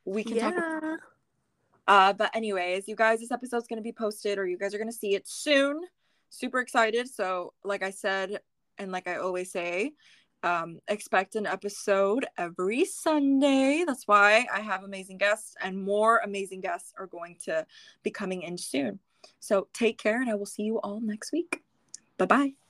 [0.07, 0.95] we can talk Yeah.
[1.87, 4.91] uh, but anyways, you guys, this episode's gonna be posted, or you guys are gonna
[4.91, 5.81] see it soon.
[6.29, 7.07] Super excited.
[7.07, 8.41] So, like I said,
[8.77, 9.93] and like I always say,
[10.43, 13.83] um, expect an episode every Sunday.
[13.85, 17.65] That's why I have amazing guests, and more amazing guests are going to
[18.03, 18.99] be coming in soon.
[19.39, 21.63] So take care, and I will see you all next week.
[22.17, 22.66] Bye bye.